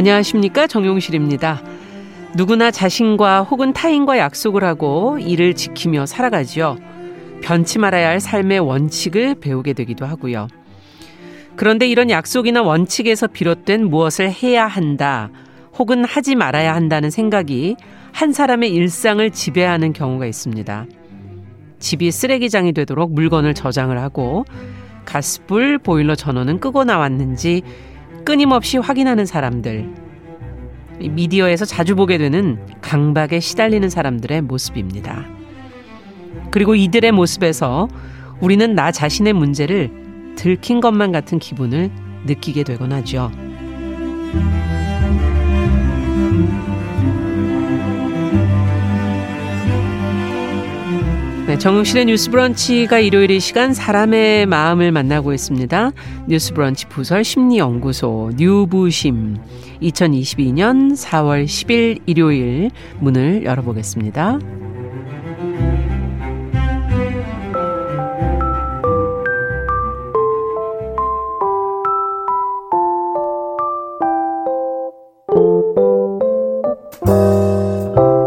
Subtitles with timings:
[0.00, 1.60] 안녕하십니까 정용실입니다.
[2.34, 6.78] 누구나 자신과 혹은 타인과 약속을 하고 이를 지키며 살아가지요.
[7.42, 10.48] 변치 말아야 할 삶의 원칙을 배우게 되기도 하고요.
[11.54, 15.28] 그런데 이런 약속이나 원칙에서 비롯된 무엇을 해야 한다,
[15.78, 17.76] 혹은 하지 말아야 한다는 생각이
[18.12, 20.86] 한 사람의 일상을 지배하는 경우가 있습니다.
[21.78, 24.46] 집이 쓰레기장이 되도록 물건을 저장을 하고
[25.04, 27.60] 가스불, 보일러 전원은 끄고 나왔는지
[28.24, 29.88] 끊임없이 확인하는 사람들.
[30.98, 35.26] 미디어에서 자주 보게 되는 강박에 시달리는 사람들의 모습입니다.
[36.50, 37.88] 그리고 이들의 모습에서
[38.40, 41.90] 우리는 나 자신의 문제를 들킨 것만 같은 기분을
[42.26, 43.30] 느끼게 되곤 하죠.
[51.50, 55.90] 네, 정용실의 뉴스 브런치가 일요일 이 시간 사람의 마음을 만나고 있습니다.
[56.28, 59.36] 뉴스 브런치 부설 심리연구소 뉴부심
[59.82, 64.38] 2022년 4월 10일 일요일 문을 열어보겠습니다.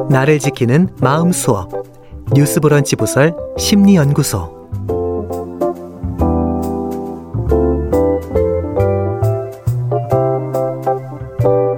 [0.09, 1.92] 나를 지키는 마음 수업
[2.35, 4.63] 뉴스 브런치 부설 심리연구소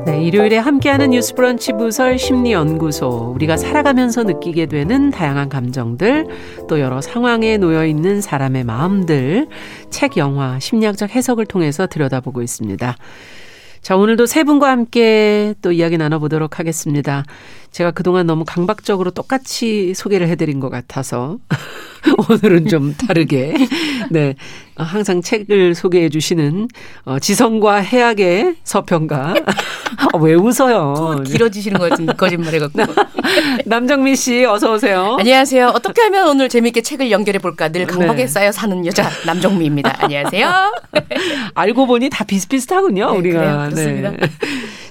[0.06, 6.28] 네, 일요일에 함께하는 뉴스 브런치 부설 심리연구소 우리가 살아가면서 느끼게 되는 다양한 감정들
[6.70, 9.50] 또 여러 상황에 놓여 있는 사람의 마음들
[9.90, 12.96] 책, 영화, 심리학적 해석을 통해서 들여다보고 있습니다.
[13.86, 17.24] 자, 오늘도 세 분과 함께 또 이야기 나눠보도록 하겠습니다.
[17.70, 21.38] 제가 그동안 너무 강박적으로 똑같이 소개를 해드린 것 같아서
[22.28, 23.54] 오늘은 좀 다르게
[24.10, 24.34] 네
[24.78, 26.68] 항상 책을 소개해 주시는
[27.06, 29.34] 어, 지성과 해악의 서평가
[30.14, 31.24] 어, 왜 웃어요?
[31.26, 32.82] 길어지시는 거 같은 거짓말 해갖고
[33.66, 35.16] 남정미 씨 어서 오세요.
[35.20, 35.68] 안녕하세요.
[35.76, 38.28] 어떻게 하면 오늘 재미있게 책을 연결해 볼까 늘 강박에 네.
[38.28, 40.04] 쌓여 사는 여자 남정미입니다.
[40.04, 40.74] 안녕하세요.
[41.56, 43.12] 알고 보니 다 비슷비슷하군요.
[43.12, 43.58] 네, 우리가 그래요.
[43.70, 44.12] 그렇습니다.
[44.12, 44.18] 네.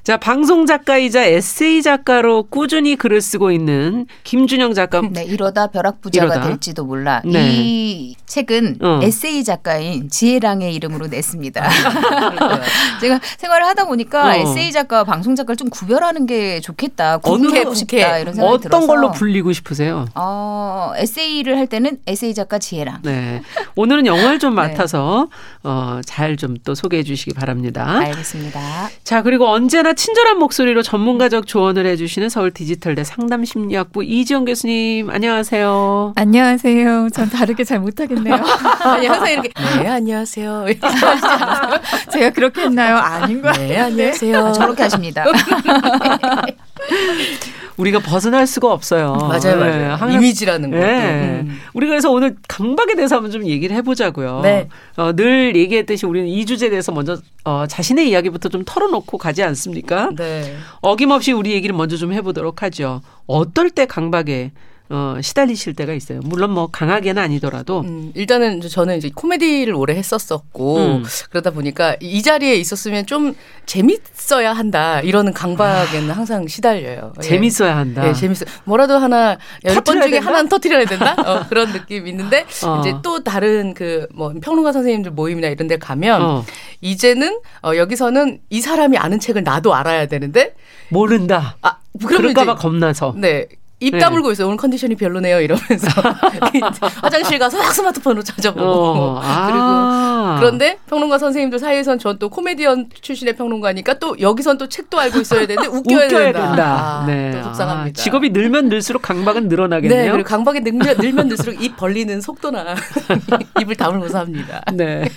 [0.02, 5.00] 자, 방송 작가이자 에세이 작가로 꾸준히 글을 쓰고 있는 김준영 작가.
[5.00, 6.48] 네, 이러다 벼락부자가 이러다.
[6.48, 7.22] 될지도 몰라.
[7.24, 7.50] 네.
[7.54, 9.00] 이 책은 어.
[9.02, 11.62] 에세이 작가 인 지혜랑의 이름으로 냈습니다.
[13.00, 14.32] 제가 생활을 하다 보니까 어.
[14.32, 17.18] 에세이 작가와 방송 작가를 좀 구별하는 게 좋겠다.
[17.18, 18.76] 구분하고 싶다 이런 생각이 어떤 들어서.
[18.76, 20.06] 어떤 걸로 불리고 싶으세요?
[20.14, 23.00] 어, 에세이를 할 때는 에세이 작가 지혜랑.
[23.02, 23.42] 네.
[23.76, 24.62] 오늘은 영화를 좀 네.
[24.62, 25.28] 맡아서
[25.62, 27.98] 어, 잘 좀 또 소개해 주시기 바랍니다.
[27.98, 28.88] 알겠습니다.
[29.02, 36.12] 자, 그리고 언제나 친절한 목소리로 전문가적 조언을 해 주시는 서울 디지털대 상담심리학부 이지영 교수님 안녕하세요.
[36.16, 37.08] 안녕하세요.
[37.12, 38.34] 전 다르게 잘 못하겠네요.
[38.84, 40.66] 아니 항상 이렇게 네 안녕하세요.
[42.12, 42.96] 제가 그렇게 했나요?
[42.96, 44.38] 아닌 거 네, 안녕하세요.
[44.38, 45.24] 아, 저렇게 하십니다.
[47.76, 49.14] 우리가 벗어날 수가 없어요.
[49.14, 49.96] 맞아요, 맞아요.
[50.06, 50.76] 네, 이미지라는 거.
[50.76, 51.40] 네.
[51.40, 51.58] 음.
[51.72, 54.40] 우리가 그래서 오늘 강박에 대해서 한번 좀 얘기를 해보자고요.
[54.42, 54.68] 네.
[54.96, 60.10] 어, 늘 얘기했듯이 우리는 이 주제에 대해서 먼저 어, 자신의 이야기부터 좀 털어놓고 가지 않습니까?
[60.16, 60.56] 네.
[60.82, 63.00] 어김없이 우리 얘기를 먼저 좀 해보도록 하죠.
[63.26, 64.52] 어떨 때 강박에
[64.90, 66.20] 어, 시달리실 때가 있어요.
[66.24, 67.80] 물론 뭐 강하게는 아니더라도.
[67.80, 71.04] 음, 일단은 저는 이제 코미디를 오래 했었었고 음.
[71.30, 73.34] 그러다 보니까 이 자리에 있었으면 좀
[73.64, 76.14] 재밌어야 한다 이러는 강박에는 아.
[76.14, 77.14] 항상 시달려요.
[77.18, 77.22] 예.
[77.22, 78.06] 재밌어야 한다.
[78.06, 78.44] 예, 재밌어.
[78.64, 80.26] 뭐라도 하나 열 번 중에 된다?
[80.26, 81.16] 하나는 터트려야 된다.
[81.24, 82.80] 어, 그런 느낌 이 있는데 어.
[82.80, 86.44] 이제 또 다른 그 뭐 평론가 선생님들 모임이나 이런 데 가면 어.
[86.82, 90.54] 이제는 어, 여기서는 이 사람이 아는 책을 나도 알아야 되는데
[90.90, 91.56] 모른다.
[91.62, 93.14] 아, 그럴까봐 겁나서.
[93.16, 93.46] 네.
[93.84, 93.98] 입 네.
[93.98, 94.46] 다물고 있어요.
[94.46, 95.40] 오늘 컨디션이 별로네요.
[95.40, 95.88] 이러면서
[97.02, 100.36] 화장실 가서 막 스마트폰으로 찾아보고 어, 아.
[100.36, 105.20] 그리고 그런데 평론가 선생님들 사이에선 전 또 코미디언 출신의 평론가니까 또 여기선 또 책도 알고
[105.20, 106.46] 있어야 되는데 웃겨야, 웃겨야 된다.
[106.46, 107.00] 된다.
[107.02, 107.32] 아, 네.
[107.32, 108.00] 또 속상합니다.
[108.00, 110.02] 아, 직업이 늘면 늘수록 강박은 늘어나겠네요.
[110.04, 112.76] 네, 그리고 강박이 늘면, 늘면 늘수록 입 벌리는 속도나
[113.60, 114.62] 입을 다물고 삽니다.
[114.74, 115.10] 네.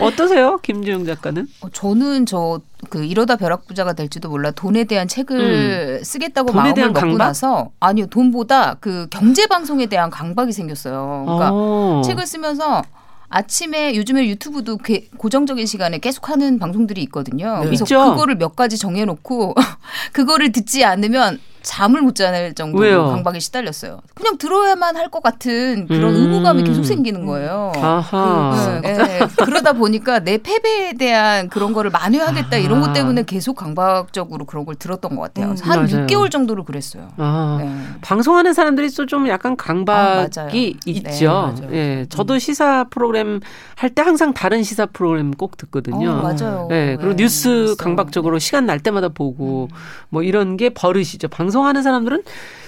[0.00, 1.46] 어떠세요, 김주영 작가는?
[1.60, 2.60] 어, 저는 저
[2.90, 6.04] 그 이러다 벼락부자가 될지도 몰라 돈에 대한 책을 음.
[6.04, 7.18] 쓰겠다고 마음을 먹고 강박?
[7.18, 11.22] 나서 아니요 돈보다 그 경제 방송에 대한 강박이 생겼어요.
[11.24, 12.00] 그러니까 오.
[12.00, 12.02] 어.
[12.04, 12.82] 책을 쓰면서
[13.28, 14.78] 아침에 요즘에 유튜브도
[15.16, 17.60] 고정적인 시간에 계속 하는 방송들이 있거든요.
[17.60, 17.66] 네.
[17.66, 18.10] 그래서 있죠.
[18.10, 19.54] 그거를 몇 가지 정해놓고
[20.12, 23.06] 그거를 듣지 않으면 잠을 못 자는 정도로 왜요?
[23.08, 24.00] 강박에 시달렸어요.
[24.14, 26.22] 그냥 들어야만 할 것 같은 그런 음.
[26.22, 27.72] 의무감이 계속 생기는 거예요.
[27.76, 28.80] 아하.
[28.82, 29.20] 그, 네, 네.
[29.44, 34.74] 그러다 보니까 내 패배에 대한 그런 거를 만회하겠다 이런 것 때문에 계속 강박적으로 그런 걸
[34.76, 35.50] 들었던 것 같아요.
[35.50, 36.06] 음, 한 맞아요.
[36.06, 37.08] 6개월 정도로 그랬어요.
[37.18, 37.70] 아, 네.
[38.00, 41.54] 방송하는 사람들이 좀 약간 강박이 아, 있죠.
[41.60, 41.68] 네,
[42.00, 43.40] 예, 저도 시사 프로그램
[43.76, 46.10] 할 때 항상 다른 시사 프로그램 꼭 듣거든요.
[46.10, 46.68] 어, 맞아요.
[46.70, 47.74] 예, 그리고 네, 뉴스.
[47.78, 49.76] 강박적으로 시간 날 때마다 보고 음.
[50.08, 51.28] 뭐 이런 게 버릇이죠.
[51.28, 52.22] 방 송하는 사람들은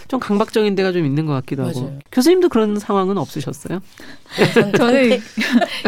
[0.07, 1.81] 좀 강박적인 데가 좀 있는 것 같기도 하고.
[1.81, 1.99] 맞아요.
[2.13, 3.81] 교수님도 그런 상황은 없으셨어요?
[4.77, 5.19] 저는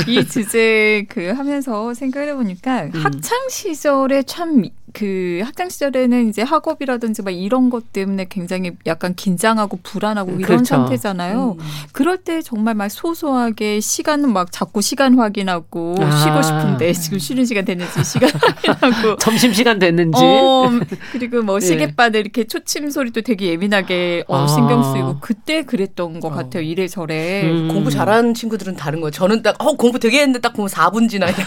[0.09, 2.91] 이 주제 그 하면서 생각해 보니까 음.
[2.95, 4.65] 학창 시절에 참
[4.97, 10.65] 그 학창 시절에는 이제 학업이라든지 막 이런 것 때문에 굉장히 약간 긴장하고 불안하고 이런 그렇죠.
[10.65, 11.57] 상태잖아요.
[11.61, 11.65] 음.
[11.93, 16.11] 그럴 때 정말 막 소소하게 시간은 막 자꾸 시간 확인하고 아.
[16.11, 20.71] 쉬고 싶은데 지금 쉬는 시간 됐는지 시간 확인하고 점심 시간 됐는지 어,
[21.13, 21.67] 그리고 뭐 네.
[21.69, 24.47] 시계바늘 이렇게 초침 소리도 되게 예민하게 어, 아.
[24.47, 26.31] 신경 쓰이고 그때 그랬던 것 어.
[26.31, 26.63] 같아요.
[26.63, 27.69] 이래저래 음.
[27.69, 29.11] 공부 잘하는 친구들은 다른 거예요.
[29.11, 31.45] 저는 딱 어, 공부 되게 했는데 딱 보면 4분 지나니까.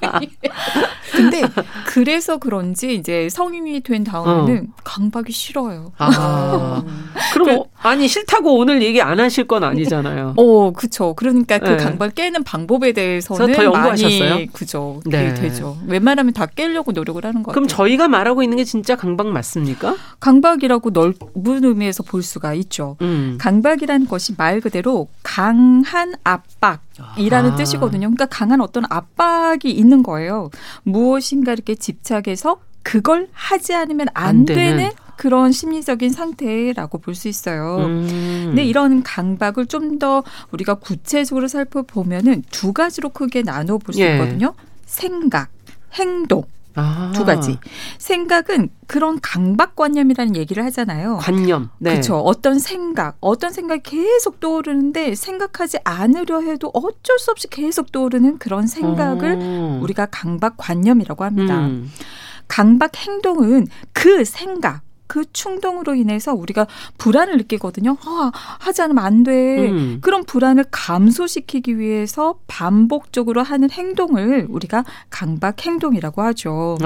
[1.12, 1.42] 근데
[1.86, 4.74] 그래서 그런지 이제 성인이 된 다음에는 어.
[4.84, 5.90] 강박이 싫어요.
[5.98, 6.84] 아.
[7.34, 10.34] 그럼 그, 아니 싫다고 오늘 얘기 안 하실 건 아니잖아요.
[10.38, 11.14] 어, 그렇죠.
[11.14, 11.76] 그러니까 그 네.
[11.76, 14.30] 강박 깨는 방법에 대해서는 더 연구하셨어요?
[14.30, 15.00] 많이 그죠.
[15.06, 15.34] 네.
[15.34, 15.76] 되죠.
[15.88, 17.52] 웬만하면 다 깨려고 노력을 하는 거예요.
[17.52, 19.96] 그럼 저희가 말하고 있는 게 진짜 강박 맞습니까?
[20.20, 22.96] 강박이라고 넓은 의미에서 볼 수가 있죠.
[23.00, 23.38] 음.
[23.40, 26.85] 강박이라는 것이 말 그대로 강한 압박
[27.18, 27.56] 이라는 아.
[27.56, 28.00] 뜻이거든요.
[28.08, 30.50] 그러니까 강한 어떤 압박이 있는 거예요.
[30.82, 37.78] 무엇인가 이렇게 집착해서 그걸 하지 않으면 안, 안 되는 그런 심리적인 상태라고 볼 수 있어요.
[37.78, 38.44] 음.
[38.48, 40.22] 근데 이런 강박을 좀 더
[40.52, 44.12] 우리가 구체적으로 살펴보면은 두 가지로 크게 나눠 볼수 예.
[44.12, 44.52] 있거든요.
[44.84, 45.48] 생각,
[45.94, 46.44] 행동.
[46.76, 47.12] 아.
[47.14, 47.58] 두 가지.
[47.98, 51.16] 생각은 그런 강박관념이라는 얘기를 하잖아요.
[51.16, 51.70] 관념.
[51.78, 51.90] 네.
[51.92, 52.18] 그렇죠.
[52.18, 58.66] 어떤 생각, 어떤 생각이 계속 떠오르는데 생각하지 않으려 해도 어쩔 수 없이 계속 떠오르는 그런
[58.66, 59.78] 생각을 오.
[59.82, 61.66] 우리가 강박관념이라고 합니다.
[61.66, 61.90] 음.
[62.48, 66.66] 강박 행동은 그 생각, 그 충동으로 인해서 우리가
[66.98, 67.96] 불안을 느끼거든요.
[68.04, 69.68] 아, 하지 않으면 안 돼.
[69.70, 69.98] 음.
[70.00, 76.78] 그런 불안을 감소시키기 위해서 반복적으로 하는 행동을 우리가 강박 행동이라고 하죠.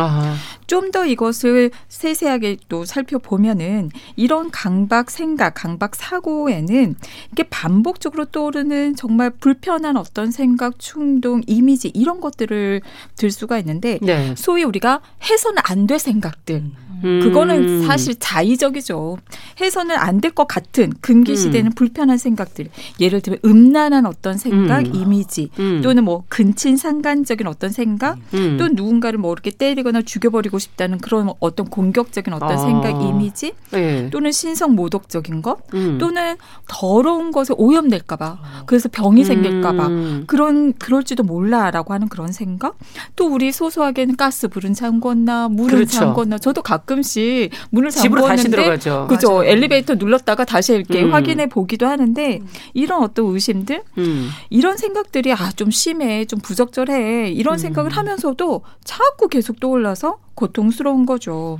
[0.66, 6.96] 좀 더 이것을 세세하게 또 살펴보면은 이런 강박 생각, 강박 사고에는
[7.30, 12.80] 이게 반복적으로 떠오르는 정말 불편한 어떤 생각, 충동, 이미지 이런 것들을
[13.16, 14.34] 들 수가 있는데 네.
[14.36, 16.56] 소위 우리가 해서는 안 될 생각들.
[16.56, 16.89] 음.
[17.02, 17.82] 그거는 음.
[17.86, 19.18] 사실 자의적이죠.
[19.60, 21.74] 해서는 안 될 것 같은 금기시되는 음.
[21.74, 22.68] 불편한 생각들.
[23.00, 24.94] 예를 들면 음란한 어떤 생각, 음.
[24.94, 25.80] 이미지 음.
[25.82, 28.56] 또는 뭐 근친 상간적인 어떤 생각 음.
[28.58, 32.56] 또 누군가를 뭐 이렇게 때리거나 죽여버리고 싶다는 그런 어떤 공격적인 어떤 아.
[32.56, 34.10] 생각, 이미지 네.
[34.10, 35.98] 또는 신성 모독적인 것 음.
[35.98, 36.36] 또는
[36.68, 39.88] 더러운 것에 오염될까봐 그래서 병이 생길까봐
[40.26, 42.76] 그런 그럴지도 몰라라고 하는 그런 생각
[43.16, 45.98] 또 우리 소소하게는 가스 불은 잠궜나 물은 그렇죠.
[46.14, 49.44] 잠궜나 저도 가끔 가끔씩 문을 잠궜는데 그죠 맞아요.
[49.44, 51.12] 엘리베이터 눌렀다가 다시 이렇게 음.
[51.12, 52.40] 확인해 보기도 하는데
[52.74, 54.28] 이런 어떤 의심들 음.
[54.50, 57.58] 이런 생각들이 아 좀 심해 좀 부적절해 이런 음.
[57.58, 61.58] 생각을 하면서도 자꾸 계속 떠올라서 고통스러운 거죠.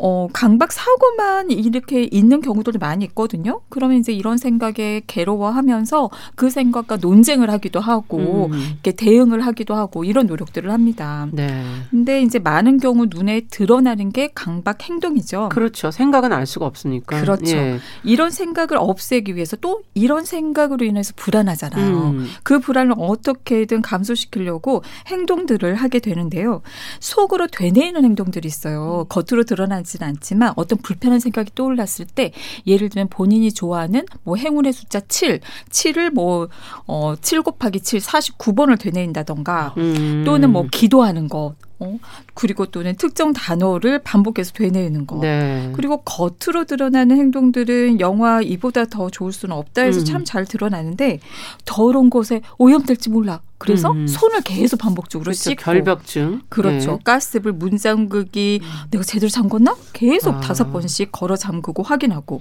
[0.00, 0.02] 음.
[0.02, 3.60] 어, 강박 사고만 이렇게 있는 경우도 많이 있거든요.
[3.68, 8.58] 그러면 이제 이런 생각에 괴로워하면서 그 생각과 논쟁을 하기도 하고 음.
[8.72, 11.28] 이렇게 대응을 하기도 하고 이런 노력들을 합니다.
[11.32, 11.64] 네.
[11.90, 15.50] 근데 이제 많은 경우 눈에 드러나는 게 강박 행동이죠.
[15.50, 15.90] 그렇죠.
[15.90, 17.20] 생각은 알 수가 없으니까.
[17.20, 17.56] 그렇죠.
[17.56, 17.78] 예.
[18.04, 21.96] 이런 생각을 없애기 위해서 또 이런 생각으로 인해서 불안하잖아요.
[22.10, 22.26] 음.
[22.42, 26.62] 그 불안을 어떻게든 감소시키려고 행동들을 하게 되는데요.
[27.00, 29.06] 속으로 되뇌이는 행동들이 있어요.
[29.08, 32.32] 겉으로 드러나지 하진 않지만 어떤 불편한 생각이 떠올랐을 때
[32.66, 36.48] 예를 들면 본인이 좋아하는 뭐 행운의 숫자 7, 7을 뭐,
[36.86, 40.22] 어, 7 곱하기 7, 49번을 되뇌인다던가 음.
[40.24, 41.98] 또는 뭐 기도하는 것, 어?
[42.34, 45.18] 그리고 또는 특정 단어를 반복해서 되뇌는 거.
[45.20, 45.72] 네.
[45.74, 50.04] 그리고 겉으로 드러나는 행동들은 영화 이보다 더 좋을 수는 없다 해서 음.
[50.04, 51.20] 참잘 드러나는데
[51.64, 53.40] 더러운 곳에 오염될지 몰라.
[53.60, 54.06] 그래서 음.
[54.06, 55.50] 손을 계속 반복적으로 그렇죠.
[55.50, 56.92] 씻고 결벽증 그렇죠.
[56.92, 56.98] 네.
[57.04, 58.68] 가스불 문 잠그기 음.
[58.90, 59.76] 내가 제대로 잠궜나?
[59.92, 60.40] 계속 아.
[60.40, 62.40] 다섯 번씩 걸어 잠그고 확인하고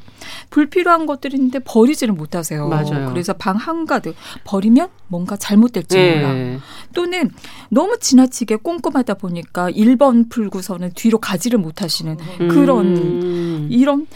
[0.49, 2.69] 불필요한 것들인데 버리지를 못하세요.
[2.69, 3.09] 맞아요.
[3.09, 6.21] 그래서 방 한가득 버리면 뭔가 잘못될지 네.
[6.21, 6.61] 몰라.
[6.93, 7.31] 또는
[7.67, 12.15] 너무 지나치게 꼼꼼하다 보니까 1번 풀고서는 뒤로 가지를 못하시는
[12.49, 13.67] 그런 음.
[13.69, 14.07] 이런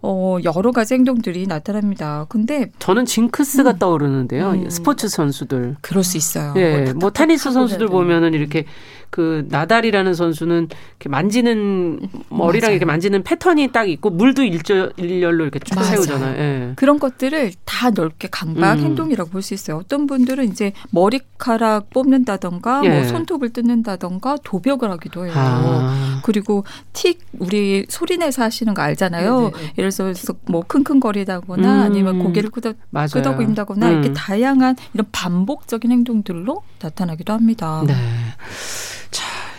[0.00, 2.26] 어, 여러 가지 행동들이 나타납니다.
[2.28, 3.78] 근데 저는 징크스가 음.
[3.78, 4.50] 떠오르는데요.
[4.50, 4.70] 음.
[4.70, 5.76] 스포츠 선수들.
[5.80, 6.54] 그럴 수 있어요.
[6.56, 8.64] 예, 뭐, 뭐 테니스 선수들 보면은 이렇게
[9.10, 12.72] 그 나달이라는 선수는 이렇게 만지는 머리랑 맞아요.
[12.74, 16.38] 이렇게 만지는 패턴이 딱 있고 물도 일절 일렬로 이렇게 쭉 세우잖아요.
[16.38, 16.72] 예.
[16.76, 18.84] 그런 것들을 다 넓게 강박 음.
[18.84, 19.78] 행동이라고 볼 수 있어요.
[19.78, 23.00] 어떤 분들은 이제 머리카락 뽑는다던가 뭐 예.
[23.00, 25.32] 뭐 손톱을 뜯는다던가 도벽을 하기도 해요.
[25.36, 26.20] 아.
[26.24, 29.38] 그리고 틱 우리 소리 내서 하시는 거 알잖아요.
[29.38, 29.50] 네네.
[29.50, 29.72] 네, 네.
[29.78, 31.82] 예를 들어서 뭐 킁킁거리다거나 음.
[31.82, 32.76] 아니면 고개를 끄덕,
[33.12, 33.92] 끄덕인다거나 음.
[33.92, 37.82] 이렇게 다양한 이런 반복적인 행동들로 나타나기도 합니다.
[37.86, 37.94] 네.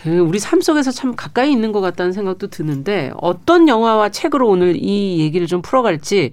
[0.02, 4.76] 자, 우리 삶 속에서 참 가까이 있는 것 같다는 생각도 드는데 어떤 영화와 책으로 오늘
[4.76, 6.32] 이 얘기를 좀 풀어갈지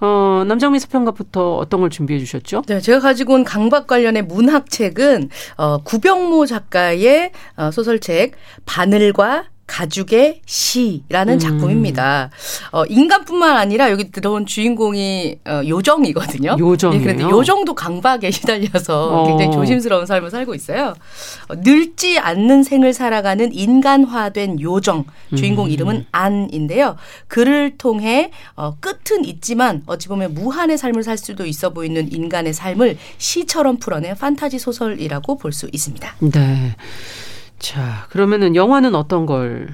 [0.00, 2.62] 어, 남정미 서평가부터 어떤 걸 준비해 주셨죠?
[2.66, 8.32] 네, 제가 가지고 온 강박 관련의 문학 책은 어, 구병모 작가의 어, 소설책
[8.64, 11.38] 바늘과 가죽의 시라는 음.
[11.38, 12.30] 작품입니다.
[12.72, 16.56] 어, 인간뿐만 아니라 여기 들어온 주인공이 어, 요정이거든요.
[16.58, 16.94] 요정.
[16.94, 19.26] 예, 그런데 요정도 강박에 시달려서 어.
[19.28, 20.94] 굉장히 조심스러운 삶을 살고 있어요.
[21.48, 25.04] 어, 늙지 않는 생을 살아가는 인간화된 요정.
[25.36, 25.70] 주인공 음.
[25.70, 26.96] 이름은 안인데요.
[27.28, 32.98] 그를 통해 어, 끝은 있지만 어찌 보면 무한의 삶을 살 수도 있어 보이는 인간의 삶을
[33.18, 36.14] 시처럼 풀어낸 판타지 소설이라고 볼 수 있습니다.
[36.20, 36.76] 네.
[37.60, 39.68] 자, 그러면은 영화는 어떤 걸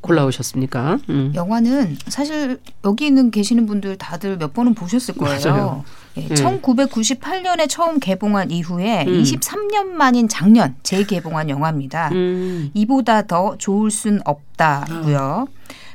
[0.00, 0.98] 골라오셨습니까?
[1.10, 1.32] 음.
[1.34, 5.84] 영화는 사실 여기 있는 계시는 분들 다들 몇 번은 보셨을 거예요.
[6.16, 6.34] 예, 네.
[6.34, 9.22] 1998년에 처음 개봉한 이후에 음.
[9.22, 12.08] 23년 만인 작년 재개봉한 영화입니다.
[12.12, 12.70] 음.
[12.74, 15.46] 이보다 더 좋을 순 없다고요.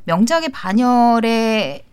[0.05, 1.83] 명작의 반열에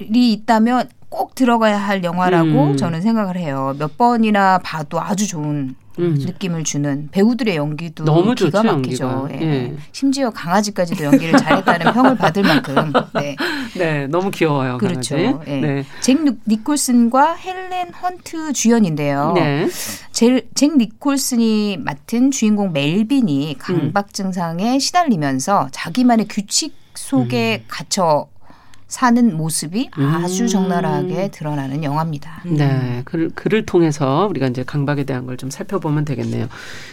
[0.00, 2.76] 이 있다면 꼭 들어가야 할 영화라고 음.
[2.76, 3.76] 저는 생각을 해요.
[3.78, 6.14] 몇 번이나 봐도 아주 좋은 음.
[6.18, 9.28] 느낌을 주는 배우들의 연기도 너무 기가 좋죠, 막히죠.
[9.30, 9.40] 예.
[9.40, 9.76] 예.
[9.92, 12.92] 심지어 강아지까지도 연기를 잘했다는 평을 받을 만큼.
[13.14, 13.36] 네.
[13.78, 14.78] 네, 너무 귀여워요.
[14.78, 15.16] 그렇죠.
[15.46, 15.60] 예.
[15.60, 15.84] 네.
[16.00, 16.18] 잭
[16.48, 19.34] 니콜슨과 헬렌 헌트 주연인데요.
[19.36, 19.68] 네.
[20.10, 27.64] 제, 잭 니콜슨이 맡은 주인공 멜빈이 강박 증상에 시달리면서 자기만의 규칙 속에 음.
[27.68, 28.26] 갇혀
[28.94, 30.46] 사는 모습이 아주 음.
[30.46, 32.42] 적나라하게 드러나는 영화입니다.
[32.44, 36.46] 네, 글, 글을 통해서 우리가 이제 강박에 대한 걸 좀 살펴보면 되겠네요.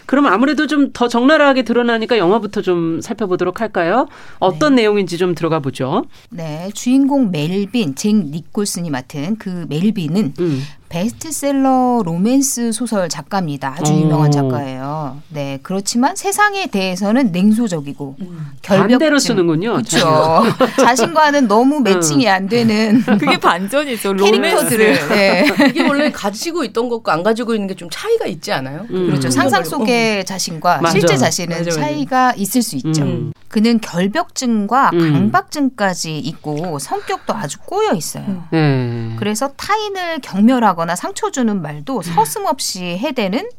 [0.07, 4.07] 그럼 아무래도 좀 더 적나라하게 드러나니까 영화부터 좀 살펴보도록 할까요?
[4.39, 4.81] 어떤 네.
[4.81, 6.05] 내용인지 좀 들어가 보죠.
[6.31, 10.61] 네, 주인공 멜빈, 잭 니콜슨이 맡은 그 멜빈은 음.
[10.91, 13.75] 베스트셀러 로맨스 소설 작가입니다.
[13.79, 14.31] 아주 유명한 오.
[14.31, 15.21] 작가예요.
[15.29, 18.47] 네, 그렇지만 세상에 대해서는 냉소적이고 음.
[18.61, 18.89] 결벽증.
[18.99, 19.71] 반대로 쓰는군요.
[19.73, 20.43] 그렇죠.
[20.83, 24.15] 자신과는 너무 매칭이 안 되는 그게 반전이죠.
[24.17, 25.07] 캐릭터들을.
[25.09, 25.47] 네.
[25.69, 28.85] 이게 원래 가지고 있던 것과 안 가지고 있는 게 좀 차이가 있지 않아요?
[28.91, 29.07] 음.
[29.07, 29.29] 그렇죠.
[29.31, 30.23] 상상 속의 어.
[30.23, 30.91] 자신과 맞아.
[30.91, 31.81] 실제 자신은 맞아, 맞아.
[31.81, 33.01] 차이가 있을 수 있죠.
[33.01, 33.31] 음.
[33.51, 35.13] 그는 결벽증과 음.
[35.13, 38.45] 강박증까지 있고 성격도 아주 꼬여 있어요.
[38.53, 39.17] 음.
[39.19, 42.01] 그래서 타인을 경멸하고 하거나 상처 주는 말도 음.
[42.01, 43.49] 서슴없이 해대는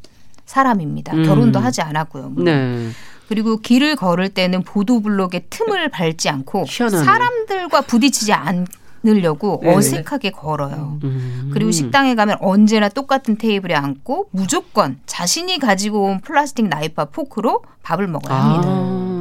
[0.47, 1.15] 사람입니다.
[1.15, 1.25] 음.
[1.25, 2.33] 결혼도 하지 않았고요.
[2.39, 2.89] 네.
[3.29, 7.05] 그리고 길을 걸을 때는 보도블록의 틈을 밟지 않고 희한하네.
[7.05, 9.75] 사람들과 부딪히지 않으려고 네.
[9.75, 10.99] 어색하게 걸어요.
[11.05, 11.51] 음.
[11.53, 18.09] 그리고 식당에 가면 언제나 똑같은 테이블에 앉고 무조건 자신이 가지고 온 플라스틱 나이프와 포크로 밥을
[18.09, 18.69] 먹어야 합니다.
[18.69, 19.12] 아.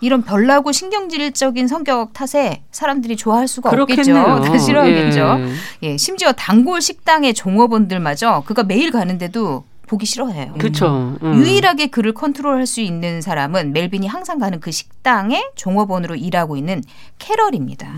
[0.00, 4.22] 이런 별나고 신경질적인 성격 탓에 사람들이 좋아할 수가 그렇겠네요.
[4.22, 4.42] 없겠죠.
[4.52, 5.36] 다 싫어하겠죠.
[5.82, 5.90] 예.
[5.90, 5.96] 예.
[5.96, 10.54] 심지어 단골 식당의 종업원들마저 그가 매일 가는데도 보기 싫어해요.
[10.56, 11.16] 그렇죠.
[11.22, 11.34] 음.
[11.34, 16.80] 유일하게 그를 컨트롤할 수 있는 사람은 멜빈이 항상 가는 그 식당의 종업원으로 일하고 있는
[17.18, 17.94] 캐럴입니다.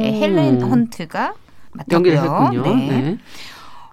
[0.00, 1.34] 네, 헬렌 헌트가
[1.72, 2.50] 맡았고요.
[2.62, 2.74] 네.
[2.74, 3.18] 네.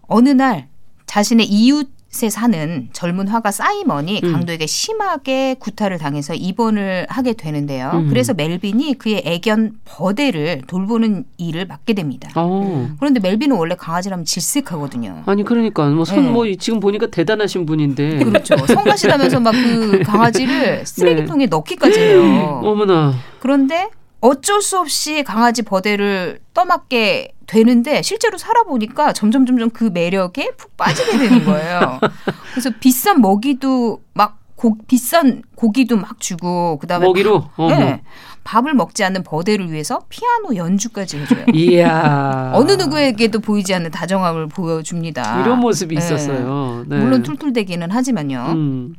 [0.07, 0.67] 어느 날
[1.05, 1.89] 자신의 이웃
[2.23, 4.31] 에 사는 젊은 화가 사이먼이 음.
[4.31, 7.91] 강도에게 심하게 구타를 당해서 입원을 하게 되는데요.
[7.93, 8.07] 음.
[8.09, 12.29] 그래서 멜빈이 그의 애견 버데를 돌보는 일을 맡게 됩니다.
[12.35, 12.39] 오.
[12.39, 12.89] 어.
[12.99, 15.23] 그런데 멜빈은 원래 강아지라면 질색하거든요.
[15.25, 16.29] 아니 그러니까 뭐손뭐 네.
[16.31, 18.55] 뭐 지금 보니까 대단하신 분인데 그렇죠.
[18.65, 21.49] 성가시다면서 막 그 강아지를 쓰레기통에 네.
[21.49, 22.61] 넣기까지 해요.
[22.63, 23.13] 어머나.
[23.39, 23.89] 그런데
[24.21, 31.17] 어쩔 수 없이 강아지 버데를 떠맡게 되는데 실제로 살아보니까 점점 점점 그 매력에 푹 빠지게
[31.17, 31.99] 되는 거예요.
[32.51, 38.01] 그래서 비싼 먹이도 막 고, 비싼 고기도 막 주고 그다음에 먹이로 밥, 네,
[38.43, 41.45] 밥을 먹지 않는 버데를 위해서 피아노 연주까지 해줘요.
[41.53, 45.41] 이야 어느 누구에게도 보이지 않는 다정함을 보여줍니다.
[45.41, 45.99] 이런 모습이 네.
[45.99, 46.85] 있었어요.
[46.87, 46.97] 네.
[46.97, 48.45] 물론 툴툴대기는 하지만요.
[48.49, 48.95] 음.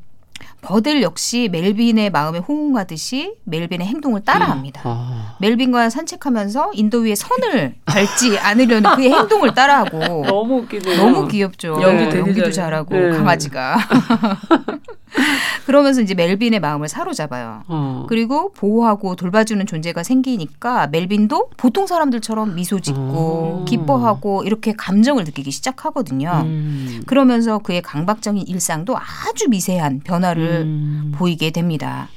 [0.60, 4.82] 버들 역시 멜빈의 마음에 호응하듯이 멜빈의 행동을 따라합니다.
[4.84, 5.36] 아.
[5.40, 10.96] 멜빈과 산책하면서 인도 위에 선을 밟지 않으려는 그의 행동을 따라하고 너무 웃기네요.
[10.96, 11.78] 너무 귀엽죠.
[11.80, 12.18] 연기 네.
[12.18, 13.10] 연기도 잘하고 네.
[13.10, 13.78] 강아지가.
[15.66, 17.62] 그러면서 이제 멜빈의 마음을 사로잡아요.
[17.68, 18.06] 어.
[18.08, 23.64] 그리고 보호하고 돌봐주는 존재가 생기니까 멜빈도 보통 사람들처럼 미소 짓고 어.
[23.68, 26.42] 기뻐하고 이렇게 감정을 느끼기 시작하거든요.
[26.44, 27.02] 음.
[27.06, 31.12] 그러면서 그의 강박적인 일상도 아주 미세한 변화를 음.
[31.14, 32.08] 보이게 됩니다.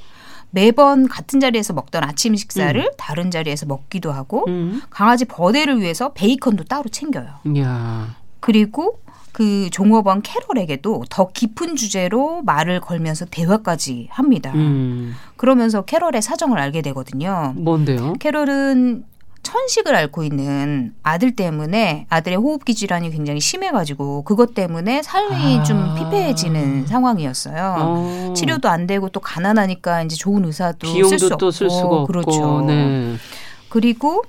[0.50, 2.90] 매번 같은 자리에서 먹던 아침 식사를 음.
[2.98, 4.82] 다른 자리에서 먹기도 하고 음.
[4.90, 7.40] 강아지 버데를 위해서 베이컨도 따로 챙겨요.
[7.58, 8.21] 야.
[8.42, 8.98] 그리고
[9.32, 14.52] 그 종업원 캐롤에게도 더 깊은 주제로 말을 걸면서 대화까지 합니다.
[14.54, 15.14] 음.
[15.36, 17.54] 그러면서 캐롤의 사정을 알게 되거든요.
[17.56, 18.14] 뭔데요?
[18.20, 19.04] 캐롤은
[19.42, 25.62] 천식을 앓고 있는 아들 때문에 아들의 호흡기 질환이 굉장히 심해가지고 그것 때문에 삶이 아.
[25.62, 27.76] 좀 피폐해지는 상황이었어요.
[27.78, 28.34] 어.
[28.36, 32.06] 치료도 안 되고 또 가난하니까 이제 좋은 의사도 쓸 수 없고 쓸.
[32.06, 32.64] 그렇죠.
[32.66, 33.16] 네.
[33.68, 34.22] 그리고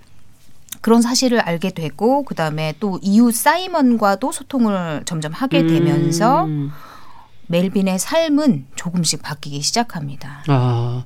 [0.83, 6.71] 그런 사실을 알게 되고 그다음에 또 이웃 사이먼과도 소통을 점점 하게 되면서 음.
[7.47, 10.43] 멜빈의 삶은 조금씩 바뀌기 시작합니다.
[10.49, 11.05] 아.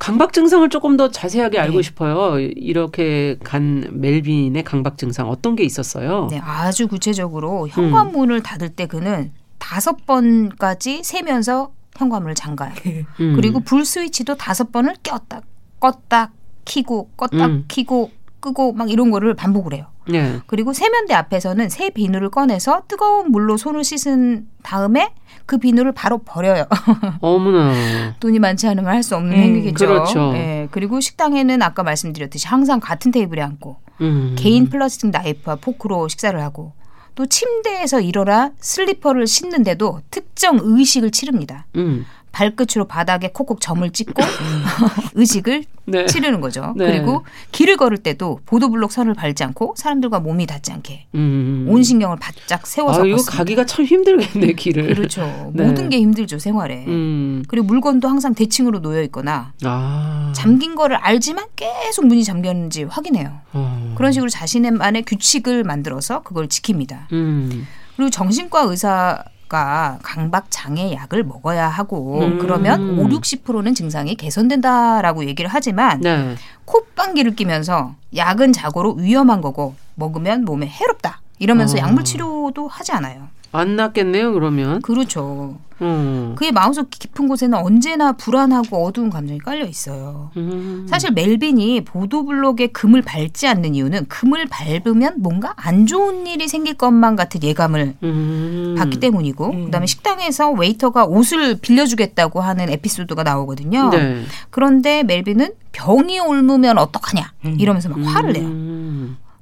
[0.00, 1.82] 강박 증상을 조금 더 자세하게 알고 네.
[1.82, 2.40] 싶어요.
[2.40, 6.26] 이렇게 간 멜빈의 강박 증상 어떤 게 있었어요?
[6.28, 8.42] 네, 아주 구체적으로 현관문을 음.
[8.42, 12.72] 닫을 때 그는 다섯 번까지 세면서 현관문을 잠가요.
[13.20, 13.34] 음.
[13.36, 15.42] 그리고 불 스위치도 다섯 번을 켰다
[15.78, 16.30] 껐다
[16.64, 17.64] 키고 껐다 음.
[17.68, 18.10] 키고
[18.42, 19.86] 끄고 막 이런 거를 반복을 해요.
[20.06, 20.40] 네.
[20.46, 25.14] 그리고 세면대 앞에서는 새 비누를 꺼내서 뜨거운 물로 손을 씻은 다음에
[25.46, 26.64] 그 비누를 바로 버려요.
[27.22, 27.72] 어머나.
[28.20, 29.86] 돈이 많지 않으면 할 수 없는 음, 행위겠죠.
[29.86, 30.32] 그렇죠.
[30.32, 30.68] 네.
[30.70, 34.36] 그리고 식당에는 아까 말씀드렸듯이 항상 같은 테이블에 앉고 음.
[34.38, 36.72] 개인 플라스틱 나이프와 포크로 식사를 하고
[37.14, 41.66] 또 침대에서 일어나 슬리퍼를 신는데도 특정 의식을 치릅니다.
[41.76, 42.04] 음.
[42.32, 44.22] 발끝으로 바닥에 콕콕 점을 찍고
[45.14, 46.06] 의식을 네.
[46.06, 46.72] 치르는 거죠.
[46.76, 46.86] 네.
[46.86, 51.66] 그리고 길을 걸을 때도 보도블록 선을 밟지 않고 사람들과 몸이 닿지 않게 음.
[51.68, 54.94] 온 신경을 바짝 세워서 아, 이거 가기가 참 힘들겠네 길을.
[54.94, 55.22] 그렇죠.
[55.54, 55.66] 네.
[55.66, 56.84] 모든 게 힘들죠 생활에.
[56.86, 57.44] 음.
[57.48, 60.32] 그리고 물건도 항상 대칭으로 놓여 있거나 아.
[60.34, 63.40] 잠긴 거를 알지만 계속 문이 잠겼는지 확인해요.
[63.52, 63.94] 아.
[63.96, 67.12] 그런 식으로 자신만의 규칙을 만들어서 그걸 지킵니다.
[67.12, 67.66] 음.
[67.96, 69.22] 그리고 정신과 의사
[69.52, 72.38] 가 강박 장애 약을 먹어야 하고 음.
[72.38, 76.36] 그러면 5, 60%는 증상이 개선된다라고 얘기를 하지만 네.
[76.64, 81.20] 콧방귀를 끼면서 약은 자고로 위험한 거고 먹으면 몸에 해롭다.
[81.38, 81.80] 이러면서 어.
[81.80, 83.28] 약물 치료도 하지 않아요.
[83.52, 84.80] 안 낫겠네요, 그러면.
[84.82, 85.58] 그렇죠.
[85.82, 86.34] 음.
[86.36, 90.30] 그의 마음속 깊은 곳에는 언제나 불안하고 어두운 감정이 깔려 있어요.
[90.36, 90.86] 음.
[90.88, 97.16] 사실 멜빈이 보도블록에 금을 밟지 않는 이유는 금을 밟으면 뭔가 안 좋은 일이 생길 것만
[97.16, 98.74] 같은 예감을 음.
[98.78, 99.64] 받기 때문이고, 음.
[99.66, 103.90] 그다음에 식당에서 웨이터가 옷을 빌려주겠다고 하는 에피소드가 나오거든요.
[103.90, 104.22] 네.
[104.50, 107.56] 그런데 멜빈은 병이 옮으면 어떡하냐 음.
[107.58, 108.48] 이러면서 막 화를 내요.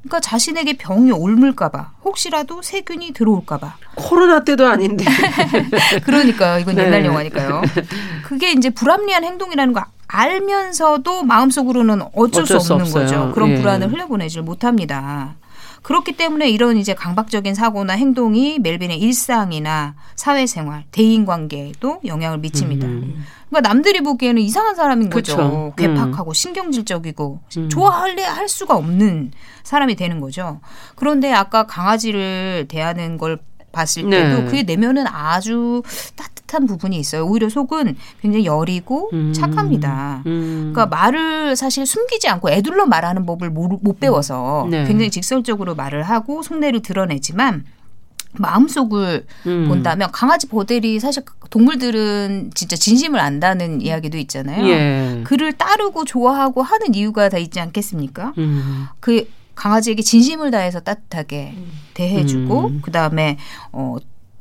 [0.00, 0.08] 음.
[0.08, 5.04] 그러니까 자신에게 병이 옮을까봐 혹시라도 세균이 들어올까봐 코로나 때도 아닌데
[6.04, 6.84] 그러니까 이건 네.
[6.84, 7.62] 옛날 영화니까요.
[8.24, 13.30] 그게 이제 불합리한 행동이라는 거 알면서도 마음속으로는 어쩔, 어쩔 수 없는 수 거죠.
[13.34, 13.56] 그런 예.
[13.56, 15.36] 불안을 흘려보내질 못합니다.
[15.82, 22.86] 그렇기 때문에 이런 이제 강박적인 사고나 행동이 멜빈의 일상이나 사회생활, 대인관계에도 영향을 미칩니다.
[22.86, 23.24] 음.
[23.50, 25.36] 그러니까 남들이 보기에는 이상한 사람인 거죠.
[25.36, 25.72] 그쵸.
[25.76, 26.32] 괴팍하고 음.
[26.32, 27.68] 신경질적이고 음.
[27.68, 29.32] 좋아할래 할 수가 없는
[29.64, 30.60] 사람이 되는 거죠.
[30.94, 33.38] 그런데 아까 강아지를 대하는 걸
[33.72, 34.44] 봤을 때도 네.
[34.46, 35.82] 그의 내면은 아주
[36.16, 37.24] 따뜻한 부분이 있어요.
[37.24, 39.32] 오히려 속은 굉장히 여리고 음.
[39.32, 40.22] 착합니다.
[40.26, 40.72] 음.
[40.72, 44.84] 그러니까 말을 사실 숨기지 않고 애둘러 말하는 법을 못 배워서 네.
[44.86, 47.64] 굉장히 직설적으로 말을 하고 속내를 드러내지만
[48.32, 49.68] 마음속을 음.
[49.68, 54.66] 본다면 강아지 보델이 사실 동물들은 진짜 진심을 안다는 이야기도 있잖아요.
[54.68, 55.20] 예.
[55.24, 58.34] 그를 따르고 좋아하고 하는 이유가 다 있지 않겠습니까?
[58.38, 58.86] 음.
[59.00, 61.72] 그 강아지에게 진심을 다해서 따뜻하게 음.
[61.94, 62.80] 대해주고 음.
[62.82, 63.36] 그다음에
[63.72, 63.96] 어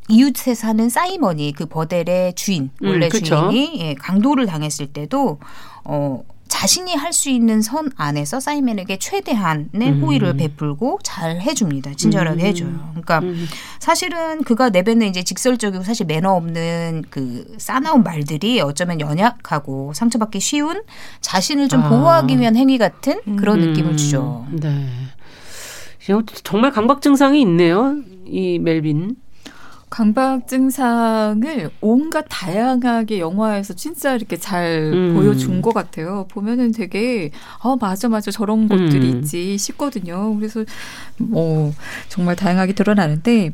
[0.08, 5.39] 이웃에 사는 사이먼이 그 버델의 주인 원래 음, 주인이 예, 강도를 당했을 때도
[5.84, 10.03] 어 자신이 할 수 있는 선 안에서 사이먼에게 최대한의 음.
[10.03, 11.93] 호의를 베풀고 잘 해줍니다.
[11.95, 12.45] 친절하게 음.
[12.45, 12.89] 해줘요.
[12.91, 13.45] 그러니까 음.
[13.79, 20.81] 사실은 그가 내뱉는 이제 직설적이고 사실 매너 없는 그 싸나운 말들이 어쩌면 연약하고 상처받기 쉬운
[21.21, 21.89] 자신을 좀 아.
[21.89, 23.69] 보호하기 위한 행위 같은 그런 음.
[23.69, 24.45] 느낌을 주죠.
[24.51, 24.88] 네.
[26.43, 27.95] 정말 강박 증상이 있네요.
[28.25, 29.15] 이 멜빈.
[29.89, 35.15] 강박 증상을 온갖 다양하게 영화에서 진짜 이렇게 잘 음.
[35.15, 36.28] 보여준 것 같아요.
[36.30, 37.32] 보면은 되게
[37.63, 39.19] 어 맞아 맞아 저런 것들이 음.
[39.19, 40.36] 있지 싶거든요.
[40.36, 40.63] 그래서
[41.17, 41.73] 뭐
[42.08, 43.52] 정말 다양하게 드러나는데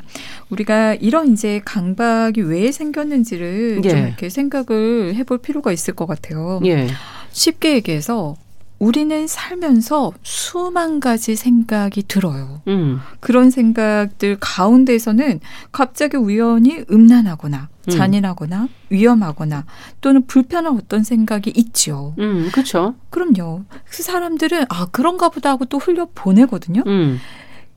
[0.50, 3.88] 우리가 이런 이제 강박이 왜 생겼는지를 예.
[3.88, 6.60] 좀 이렇게 생각을 해볼 필요가 있을 것 같아요.
[6.66, 6.86] 예.
[7.30, 8.36] 쉽게 얘기해서
[8.78, 12.60] 우리는 살면서 수만 가지 생각이 들어요.
[12.68, 13.00] 음.
[13.20, 15.40] 그런 생각들 가운데서는
[15.72, 17.90] 갑자기 우연히 음란하거나 음.
[17.90, 19.64] 잔인하거나 위험하거나
[20.00, 22.14] 또는 불편한 어떤 생각이 있죠.
[22.18, 22.94] 음, 그렇죠.
[23.10, 23.64] 그럼요.
[23.88, 26.82] 그 사람들은 아 그런가 보다 하고 또 흘려 보내거든요.
[26.86, 27.18] 음.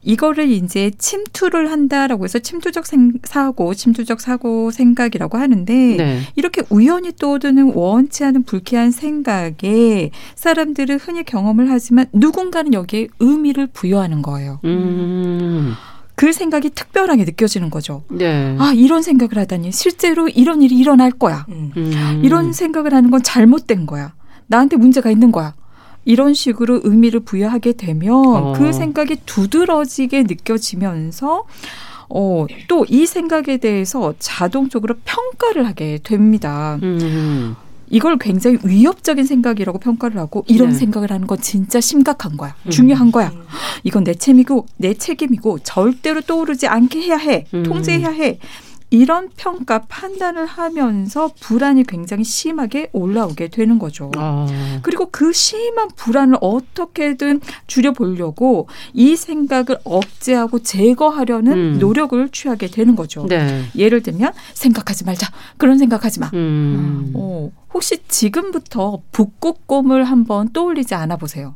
[0.01, 6.21] 이거를 이제 침투를 한다라고 해서 침투적 생, 사고, 침투적 사고 생각이라고 하는데 네.
[6.35, 14.21] 이렇게 우연히 떠드는 원치 않은 불쾌한 생각에 사람들은 흔히 경험을 하지만 누군가는 여기에 의미를 부여하는
[14.21, 14.59] 거예요.
[14.63, 15.73] 음.
[16.15, 18.03] 그 생각이 특별하게 느껴지는 거죠.
[18.09, 18.55] 네.
[18.59, 21.45] 아, 이런 생각을 하다니 실제로 이런 일이 일어날 거야.
[21.49, 21.71] 음.
[22.23, 24.13] 이런 생각을 하는 건 잘못된 거야.
[24.47, 25.53] 나한테 문제가 있는 거야.
[26.05, 28.53] 이런 식으로 의미를 부여하게 되면 어.
[28.53, 31.45] 그 생각이 두드러지게 느껴지면서
[32.09, 36.79] 어, 또 이 생각에 대해서 자동적으로 평가를 하게 됩니다.
[36.81, 37.55] 음.
[37.91, 40.75] 이걸 굉장히 위협적인 생각이라고 평가를 하고 이런 네.
[40.75, 42.55] 생각을 하는 건 진짜 심각한 거야.
[42.65, 42.69] 음.
[42.71, 43.31] 중요한 거야.
[43.83, 47.45] 이건 내 책임이고 내 책임이고 절대로 떠오르지 않게 해야 해.
[47.53, 47.63] 음.
[47.63, 48.39] 통제해야 해.
[48.91, 54.12] 이런 평가 판단을 하면서 불안이 굉장히 심하게 올라오게 되는 거죠.
[54.17, 54.47] 아.
[54.82, 61.80] 그리고 그 심한 불안을 어떻게든 줄여보려고 이 생각을 억제하고 제거하려는 음.
[61.80, 63.25] 노력을 취하게 되는 거죠.
[63.28, 63.65] 네.
[63.75, 65.32] 예를 들면 생각하지 말자.
[65.58, 66.32] 그런 생각하지 마.
[66.34, 67.12] 음.
[67.15, 71.56] 어, 혹시 지금부터 북극곰을 한번 떠올리지 않아 보세요.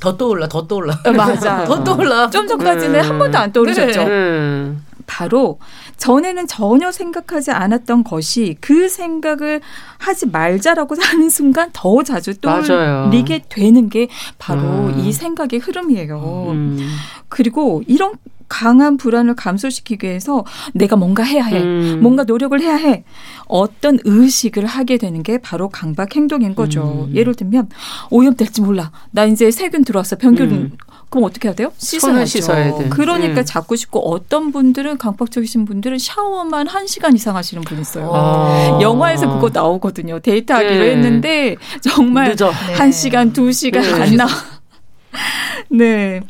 [0.00, 0.98] 더 떠올라, 더 떠올라.
[1.04, 1.64] 어, 맞아.
[1.66, 2.30] 더 떠올라.
[2.30, 4.04] 좀 전까지는 한 번도 안 떠오르셨죠.
[4.04, 4.72] 네.
[5.06, 5.58] 바로
[5.96, 9.60] 전에는 전혀 생각하지 않았던 것이 그 생각을
[9.98, 14.98] 하지 말자라고 하는 순간 더 자주 떠올리게 되는 게 바로 음.
[14.98, 16.48] 이 생각의 흐름이에요.
[16.50, 16.96] 음.
[17.28, 18.12] 그리고 이런
[18.48, 21.60] 강한 불안을 감소시키기 위해서 내가 뭔가 해야 해.
[21.60, 21.98] 음.
[22.02, 23.04] 뭔가 노력을 해야 해.
[23.46, 27.06] 어떤 의식을 하게 되는 게 바로 강박 행동인 거죠.
[27.08, 27.14] 음.
[27.14, 27.68] 예를 들면
[28.10, 28.92] 오염될지 몰라.
[29.10, 30.16] 나 이제 세균 들어왔어.
[30.16, 30.76] 병균 음.
[31.08, 31.72] 그럼 어떻게 해야 돼요?
[31.78, 32.26] 씻어야죠.
[32.26, 32.88] 씻어야 돼.
[32.88, 33.44] 그러니까 네.
[33.44, 38.10] 자꾸 씻고 어떤 분들은 강박적이신 분들은 샤워만 한 시간 이상 하시는 분 있어요.
[38.12, 38.78] 아.
[38.82, 40.18] 영화에서 그거 나오거든요.
[40.18, 40.90] 데이트하기로 네.
[40.90, 42.50] 했는데 정말 늦어.
[42.50, 42.92] 한 네.
[42.92, 43.92] 시간, 두 시간 네.
[43.92, 44.26] 안 나.
[45.70, 46.20] 네.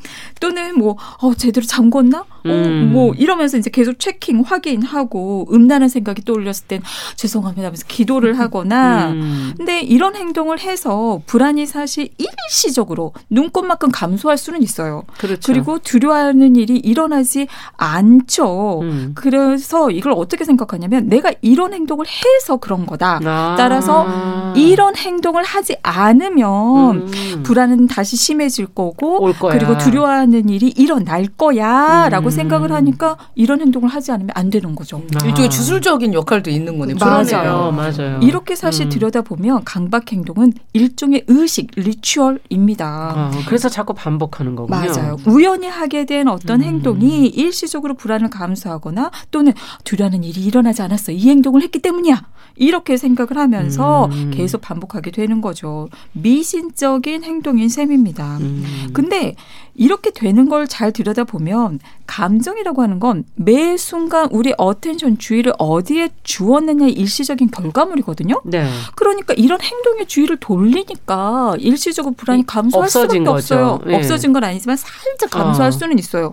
[0.41, 2.19] 또는 뭐, 어, 제대로 잠궜나?
[2.19, 2.91] 어, 음.
[2.93, 6.83] 뭐, 이러면서 이제 계속 체킹, 확인하고, 음란한 생각이 떠올렸을 땐
[7.17, 9.55] 죄송합니다 하면서 기도를 하거나, 음.
[9.57, 15.05] 근데 이런 행동을 해서 불안이 사실 일시적으로 눈꽃만큼 감소할 수는 있어요.
[15.19, 15.41] 그렇죠.
[15.53, 18.81] 그리고 두려워하는 일이 일어나지 않죠.
[18.83, 19.13] 음.
[19.15, 23.21] 그래서 이걸 어떻게 생각하냐면, 내가 이런 행동을 해서 그런 거다.
[23.25, 23.55] 아.
[23.57, 24.07] 따라서
[24.55, 27.43] 이런 행동을 하지 않으면 음.
[27.43, 32.31] 불안은 다시 심해질 거고, 그리고 두려워하는 일이 일어날 거야라고 음.
[32.31, 35.03] 생각을 하니까 이런 행동을 하지 않으면 안 되는 거죠.
[35.15, 35.27] 아.
[35.27, 36.97] 일종의 주술적인 역할도 있는 거네요.
[36.99, 37.73] 맞아요.
[37.73, 38.21] 맞아요.
[38.23, 38.91] 이렇게 사실 음.
[38.91, 42.87] 들여다보면 강박 행동은 일종의 의식, 리추얼입니다.
[42.87, 44.79] 아, 그래서 자꾸 반복하는 거군요.
[44.79, 45.17] 맞아요.
[45.27, 46.67] 우연히 하게 된 어떤 음.
[46.67, 49.53] 행동이 일시적으로 불안을 감소하거나 또는
[49.85, 51.13] 두려운 일이 일어나지 않았어.
[51.13, 52.23] 이 행동을 했기 때문이야.
[52.57, 54.31] 이렇게 생각을 하면서 음.
[54.35, 55.89] 계속 반복하게 되는 거죠.
[56.13, 58.39] 미신적인 행동인 셈입니다.
[58.39, 58.89] 음.
[58.93, 59.35] 근데
[59.77, 66.93] 이렇게 되는 걸 잘 들여다보면 감정이라고 하는 건 매 순간 우리 attention 주의를 어디에 주었느냐의
[66.93, 68.41] 일시적인 결과물이거든요.
[68.45, 68.67] 네.
[68.97, 73.33] 그러니까 이런 행동에 주의를 돌리니까 일시적으로 불안이 감소할 수밖에 거죠.
[73.33, 73.81] 없어요.
[73.87, 73.97] 네.
[73.97, 75.71] 없어진 건 아니지만 살짝 감소할 어.
[75.71, 76.33] 수는 있어요.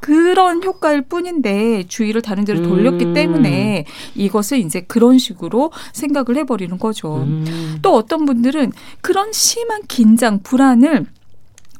[0.00, 3.14] 그런 효과일 뿐인데 주의를 다른 데로 돌렸기 음.
[3.14, 7.18] 때문에 이것을 이제 그런 식으로 생각을 해버리는 거죠.
[7.18, 7.78] 음.
[7.82, 11.06] 또 어떤 분들은 그런 심한 긴장, 불안을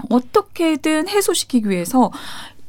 [0.08, 2.10] 어떻게든 해소시키기 위해서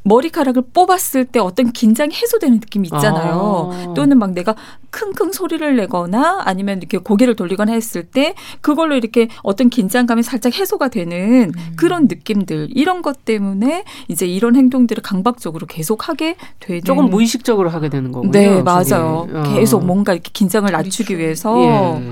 [0.03, 3.69] 머리카락을 뽑았을 때 어떤 긴장이 해소되는 느낌이 있잖아요.
[3.71, 3.93] 아.
[3.93, 4.55] 또는 막 내가
[4.89, 10.87] 킁킁 소리를 내거나 아니면 이렇게 고개를 돌리거나 했을 때 그걸로 이렇게 어떤 긴장감이 살짝 해소가
[10.87, 11.73] 되는 음.
[11.75, 17.89] 그런 느낌들 이런 것 때문에 이제 이런 행동들을 강박적으로 계속 하게 되는 조금 무의식적으로 하게
[17.89, 18.31] 되는 거군요.
[18.31, 19.27] 네, 맞아요.
[19.31, 19.43] 어.
[19.53, 21.21] 계속 뭔가 이렇게 긴장을 낮추기 그렇죠.
[21.21, 22.11] 위해서 예.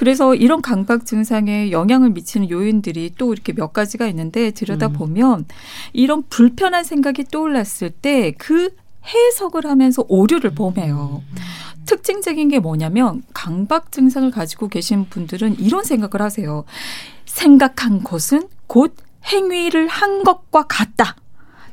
[0.00, 5.44] 그래서 이런 강박 증상에 영향을 미치는 요인들이 또 이렇게 몇 가지가 있는데 들여다보면 음.
[5.92, 8.70] 이런 불편한 생각이 떠올랐을 때 그
[9.04, 11.22] 해석을 하면서 오류를 범해요.
[11.22, 11.36] 음.
[11.84, 16.64] 특징적인 게 뭐냐면 강박 증상을 가지고 계신 분들은 이런 생각을 하세요.
[17.26, 21.16] 생각한 것은 곧 행위를 한 것과 같다.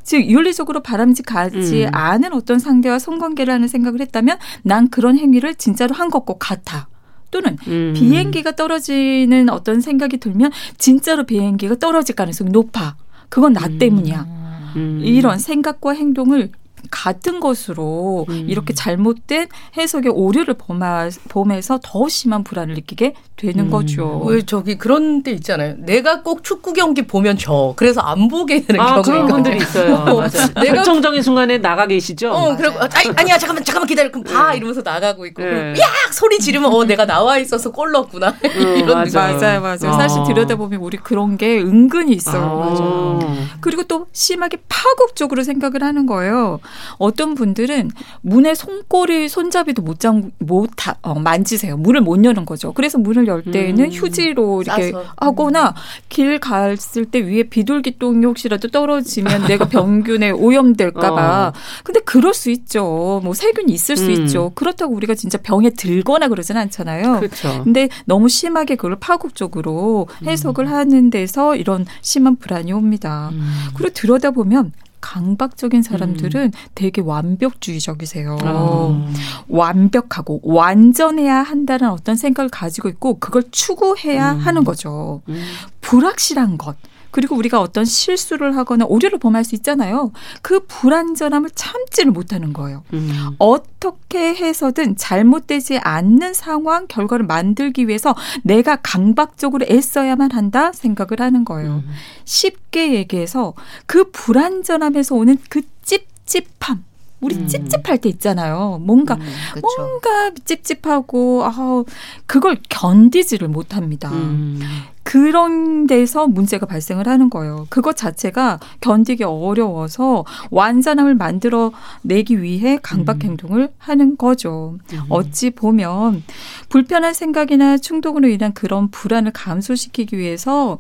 [0.04, 1.90] 즉 윤리적으로 바람직하지 음.
[1.94, 6.90] 않은 어떤 상대와 성관계를 하는 생각을 했다면 난 그런 행위를 진짜로 한 것과 같아.
[7.32, 7.94] 또는 음.
[7.96, 12.96] 비행기가 떨어지는 어떤 생각이 들면 진짜로 비행기가 떨어질 가능성이 높아.
[13.30, 13.78] 그건 나 음.
[13.78, 14.74] 때문이야.
[14.76, 15.02] 음.
[15.04, 16.52] 이런 생각과 행동을
[16.92, 18.46] 같은 것으로 음.
[18.48, 23.70] 이렇게 잘못된 해석의 오류를 범하, 범해서 더 심한 불안을 느끼게 되는 음.
[23.70, 24.24] 거죠.
[24.26, 25.76] 왜 저기 그런 데 있잖아요.
[25.78, 29.94] 내가 꼭 축구 경기 보면 저 그래서 안 보게 되는 아, 경우가 그런 분들이 있어요.
[30.10, 30.28] 어,
[30.60, 32.32] 내가 결정적인 순간에 나가 계시죠.
[32.32, 34.58] 어, 그리고 아니, 야 잠깐만 잠깐만 기다려 그럼 봐 네.
[34.58, 35.74] 이러면서 나가고 있고 네.
[35.74, 39.38] 야 소리 지르면 어 내가 나와 있어서 골 넣었구나 어, 이런 맞아요.
[39.40, 39.94] 맞아요, 맞아요.
[39.94, 39.94] 아.
[39.94, 42.42] 사실 들여다보면 우리 그런 게 은근히 있어요.
[42.42, 42.56] 아.
[42.56, 43.20] 맞아요.
[43.62, 46.60] 그리고 또 심하게 파국적으로 생각을 하는 거예요.
[46.98, 50.70] 어떤 분들은 문에 손꼬리 손잡이도 못 잠, 못
[51.02, 51.78] 어, 만지세요.
[51.78, 52.74] 문을 못 여는 거죠.
[52.74, 53.92] 그래서 문을 열 때에는 음.
[53.92, 55.06] 휴지로 이렇게 싸서.
[55.18, 55.74] 하거나
[56.10, 61.48] 길 갔을 때 위에 비둘기똥이 혹시라도 떨어지면 내가 병균에 오염될까봐.
[61.48, 61.54] 어.
[61.84, 63.22] 근데 그럴 수 있죠.
[63.24, 64.12] 뭐 세균이 있을 수 음.
[64.12, 64.52] 있죠.
[64.56, 67.20] 그렇다고 우리가 진짜 병에 들거나 그러진 않잖아요.
[67.20, 67.64] 그렇죠.
[67.64, 70.72] 근데 너무 심하게 그걸 파국적으로 해석을 음.
[70.74, 73.30] 하는 데서 이런 심한 불안이 옵니다.
[73.34, 73.50] 음.
[73.76, 76.52] 그리고 들여다보면 강박적인 사람들은 음.
[76.76, 78.38] 되게 완벽주의적이세요.
[78.44, 79.12] 어.
[79.48, 84.40] 완벽하고 완전해야 한다는 어떤 생각을 가지고 있고 그걸 추구해야 음.
[84.40, 85.22] 하는 거죠.
[85.30, 85.44] 음.
[85.82, 86.76] 불확실한 것.
[87.18, 90.12] 그리고 우리가 어떤 실수를 하거나 오류를 범할 수 있잖아요.
[90.44, 92.84] 그 불안전함을 참지를 못하는 거예요.
[92.94, 93.10] 음.
[93.40, 101.82] 어떻게 해서든 잘못되지 않는 상황 결과를 만들기 위해서 내가 강박적으로 애써야만 한다 생각을 하는 거예요.
[101.88, 101.90] 음.
[102.26, 103.56] 쉽게 얘기해서
[103.88, 106.86] 그 불안전함에서 오는 그 찝찝함.
[107.20, 107.48] 우리 음.
[107.48, 108.80] 찝찝할 때 있잖아요.
[108.84, 109.26] 뭔가 음,
[109.60, 111.84] 뭔가 찝찝하고 아
[112.28, 114.12] 그걸 견디지를 못합니다.
[114.12, 114.60] 음.
[115.08, 117.66] 그런 데서 문제가 발생을 하는 거예요.
[117.70, 123.22] 그것 자체가 견디기 어려워서 완전함을 만들어 내기 위해 강박 음.
[123.22, 124.78] 행동을 하는 거죠.
[124.92, 125.00] 음.
[125.08, 126.24] 어찌 보면
[126.68, 130.80] 불편한 생각이나 충동으로 인한 그런 불안을 감소시키기 위해서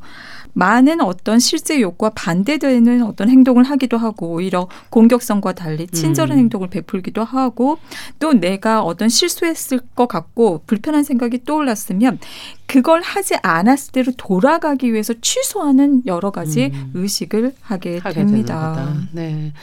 [0.52, 6.40] 많은 어떤 실제 욕구와 반대되는 어떤 행동을 하기도 하고 오히려 공격성과 달리 친절한 음.
[6.40, 7.78] 행동을 베풀기도 하고
[8.20, 12.20] 또 내가 어떤 실수했을 것 같고 불편한 생각이 떠올랐으면
[12.68, 16.92] 그걸 하지 않았을 때로 돌아가기 위해서 취소하는 여러 가지 음.
[16.94, 18.94] 의식을 하게, 하게 됩니다.
[19.14, 19.54] 네.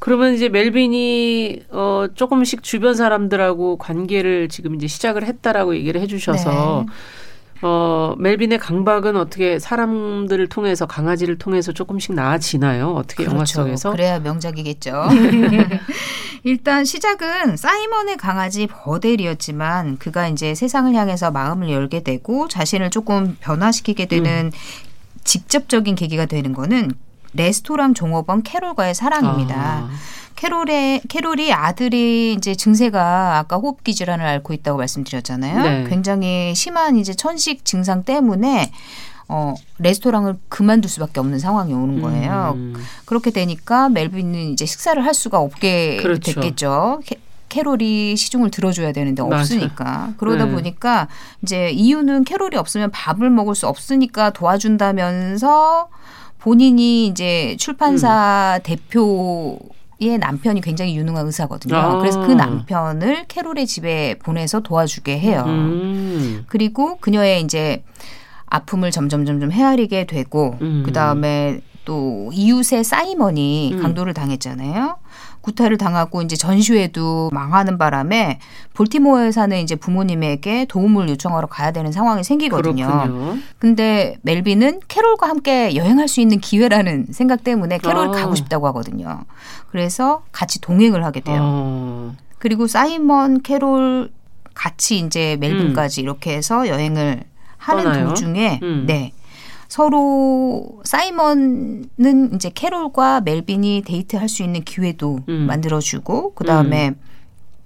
[0.00, 6.84] 그러면 이제 멜빈이 어 조금씩 주변 사람들하고 관계를 지금 이제 시작을 했다라고 얘기를 해 주셔서
[6.86, 6.92] 네.
[7.60, 12.90] 어, 멜빈의 강박은 어떻게 사람들을 통해서 강아지를 통해서 조금씩 나아지나요?
[12.90, 13.34] 어떻게 그렇죠.
[13.34, 13.90] 영화 속에서?
[13.90, 15.08] 그래야 명작이겠죠.
[16.44, 24.06] 일단 시작은 사이먼의 강아지 버델이었지만 그가 이제 세상을 향해서 마음을 열게 되고 자신을 조금 변화시키게
[24.06, 24.58] 되는 음.
[25.24, 26.92] 직접적인 계기가 되는 거는
[27.34, 29.56] 레스토랑 종업원 캐롤과의 사랑입니다.
[29.56, 29.90] 아.
[30.38, 35.62] 캐롤의 캐롤이 아들이 이제 증세가 아까 호흡기 질환을 앓고 있다고 말씀드렸잖아요.
[35.62, 35.86] 네.
[35.88, 38.70] 굉장히 심한 이제 천식 증상 때문에
[39.26, 42.52] 어, 레스토랑을 그만둘 수밖에 없는 상황이 오는 거예요.
[42.54, 42.74] 음.
[43.04, 46.32] 그렇게 되니까 멜빈은 이제 식사를 할 수가 없게 그렇죠.
[46.34, 47.00] 됐겠죠.
[47.04, 47.16] 캐,
[47.48, 50.14] 캐롤이 시중을 들어줘야 되는데 없으니까 맞아.
[50.18, 50.52] 그러다 네.
[50.52, 51.08] 보니까
[51.42, 55.88] 이제 이유는 캐롤이 없으면 밥을 먹을 수 없으니까 도와준다면서
[56.38, 58.62] 본인이 이제 출판사 음.
[58.62, 59.58] 대표
[60.00, 61.76] 의 남편이 굉장히 유능한 의사거든요.
[61.76, 61.98] 아.
[61.98, 65.42] 그래서 그 남편을 캐롤의 집에 보내서 도와주게 해요.
[65.46, 66.44] 음.
[66.46, 67.82] 그리고 그녀의 이제
[68.46, 70.84] 아픔을 점점 점점 헤아리게 되고 음.
[70.86, 73.82] 그 다음에 또 이웃의 사이먼이 음.
[73.82, 74.98] 강도를 당했잖아요.
[75.48, 78.38] 구타를 당하고 이제 전시회도 망하는 바람에
[78.74, 82.86] 볼티모어에 사는 이제 부모님에게 도움을 요청하러 가야 되는 상황이 생기거든요.
[82.86, 83.38] 그렇군요.
[83.58, 88.10] 근데 멜빈은 캐롤과 함께 여행할 수 있는 기회라는 생각 때문에 캐롤 아.
[88.10, 89.24] 가고 싶다고 하거든요.
[89.70, 91.40] 그래서 같이 동행을 하게 돼요.
[91.42, 92.12] 아.
[92.38, 94.10] 그리고 사이먼 캐롤
[94.54, 96.04] 같이 이제 멜빈까지 음.
[96.04, 97.24] 이렇게 해서 여행을
[97.56, 98.08] 하는 떠나요?
[98.08, 98.84] 도중에 음.
[98.86, 99.12] 네.
[99.68, 105.46] 서로 사이먼은 이제 캐롤과 멜빈이 데이트할 수 있는 기회도 음.
[105.46, 106.96] 만들어주고 그 다음에 음.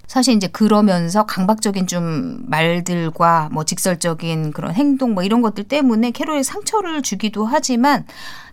[0.05, 6.43] 사실 이제 그러면서 강박적인 좀 말들과 뭐 직설적인 그런 행동 뭐 이런 것들 때문에 캐롤에
[6.43, 8.05] 상처를 주기도 하지만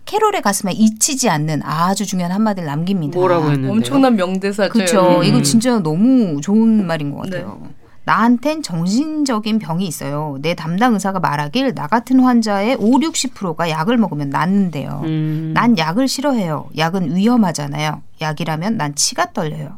[0.05, 3.19] 캐롤의 가슴에 잊히지 않는 아주 중요한 한마디를 남깁니다.
[3.19, 3.71] 뭐라고 했는데요?
[3.73, 4.71] 엄청난 명대사죠.
[4.71, 5.19] 그렇죠.
[5.19, 5.23] 음.
[5.23, 7.59] 이거 진짜 너무 좋은 말인 것 같아요.
[7.61, 7.80] 네.
[8.11, 10.37] 나한텐 정신적인 병이 있어요.
[10.41, 15.01] 내 담당 의사가 말하길 나 같은 환자의 5, 60%가 약을 먹으면 낫는데요.
[15.05, 15.51] 음.
[15.53, 16.67] 난 약을 싫어해요.
[16.75, 18.01] 약은 위험하잖아요.
[18.19, 19.77] 약이라면 난 치가 떨려요.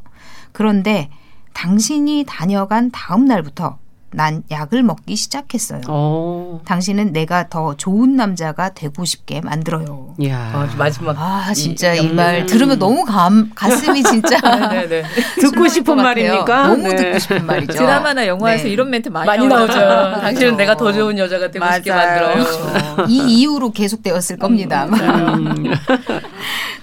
[0.51, 1.11] 그런데
[1.53, 3.77] 당신이 다녀간 다음 날부터
[4.13, 5.81] 난 약을 먹기 시작했어요.
[5.87, 5.89] 오.
[5.89, 6.61] 어.
[6.65, 10.15] 당신은 내가 더 좋은 남자가 되고 싶게 만들어요.
[10.27, 10.51] 야.
[10.53, 11.15] 아, 마지막.
[11.19, 14.39] 아, 진짜 이 말 들으면 너무 감, 가슴이 진짜.
[14.69, 15.03] 네, 네.
[15.41, 16.67] 듣고 싶은 말입니까?
[16.67, 16.95] 너무 네.
[16.95, 17.73] 듣고 싶은 말이죠.
[17.73, 18.69] 드라마나 영화에서 네.
[18.69, 19.73] 이런 멘트 많이, 많이 나오죠.
[20.21, 21.75] 당신은 내가 더 좋은 여자가 되고 맞아요.
[21.77, 22.33] 싶게 만들어요.
[22.43, 23.05] 그렇죠.
[23.09, 24.85] 이 이후로 계속되었을 겁니다.
[24.85, 25.73] 음.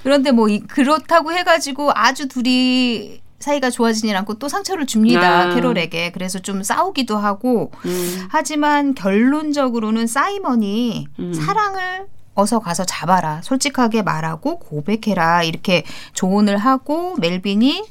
[0.03, 5.51] 그런데 뭐 그렇다고 해가지고 아주 둘이 사이가 좋아지진 않고 또 상처를 줍니다.
[5.51, 5.55] 아.
[5.55, 6.13] 캐롤에게.
[6.13, 7.73] 그래서 좀 싸우기도 하고.
[7.87, 8.27] 음.
[8.31, 11.35] 하지만 결론적으로는 사이먼이 음.
[11.35, 13.41] 사랑을 어서 가서 잡아라.
[13.43, 15.43] 솔직하게 말하고 고백해라.
[15.43, 17.85] 이렇게 조언을 하고 멜빈이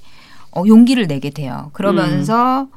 [0.55, 1.71] 어, 용기를 내게 돼요.
[1.73, 2.67] 그러면서 음.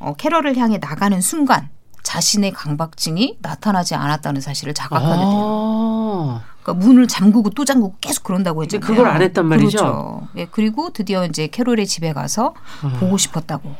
[0.00, 1.70] 어, 캐럴을 향해 나가는 순간
[2.02, 6.42] 자신의 강박증이 나타나지 않았다는 사실을 자각하게 돼요.
[6.42, 6.55] 아.
[6.66, 8.84] 그러니까 문을 잠그고 또 잠그고 계속 그런다고 했잖아요.
[8.84, 9.78] 그걸 안 했단 말이죠.
[9.78, 10.28] 그렇죠.
[10.36, 12.88] 예, 그리고 드디어 이제 캐롤의 집에 가서 어.
[12.98, 13.72] 보고 싶었다고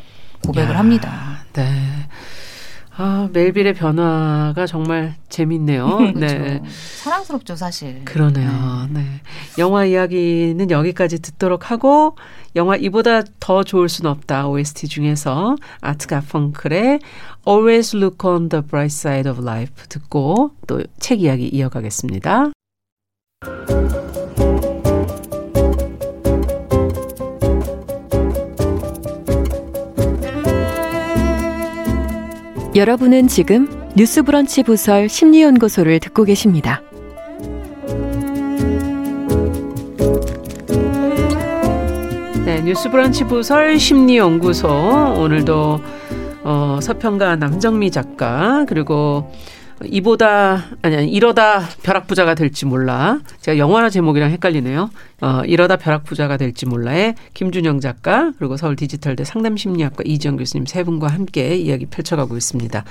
[0.44, 1.38] 고백을 야, 합니다.
[1.52, 2.08] 네.
[2.98, 5.98] 아, 멜빌의 변화가 정말 재밌네요.
[6.14, 6.20] 그렇죠.
[6.20, 6.62] 네.
[7.02, 8.02] 사랑스럽죠, 사실.
[8.06, 8.86] 그러네요.
[8.90, 9.00] 네.
[9.00, 9.20] 네.
[9.58, 12.16] 영화 이야기는 여기까지 듣도록 하고
[12.54, 17.00] 영화 이보다 더 좋을 순 없다 OST 중에서 아트 가펑클의
[17.46, 22.52] Always Look on the Bright Side of Life 듣고 또 책 이야기 이어가겠습니다.
[32.76, 36.82] 여러분은 지금 뉴스브런치 부설 심리연구소를 듣고 계십니다.
[42.44, 44.68] 네, 뉴스브런치 부설 심리연구소
[45.16, 45.80] 오늘도
[46.44, 49.32] 어, 서평가 남정미 작가 그리고
[49.84, 53.20] 이보다 아니, 아니 이러다 벼락부자가 될지 몰라.
[53.40, 54.90] 제가 영화 제목이랑 헷갈리네요.
[55.20, 61.08] 어, 이러다 벼락부자가 될지 몰라의 김준영 작가 그리고 서울 디지털대 상담심리학과 이지영 교수님 세 분과
[61.08, 62.84] 함께 이야기 펼쳐가고 있습니다.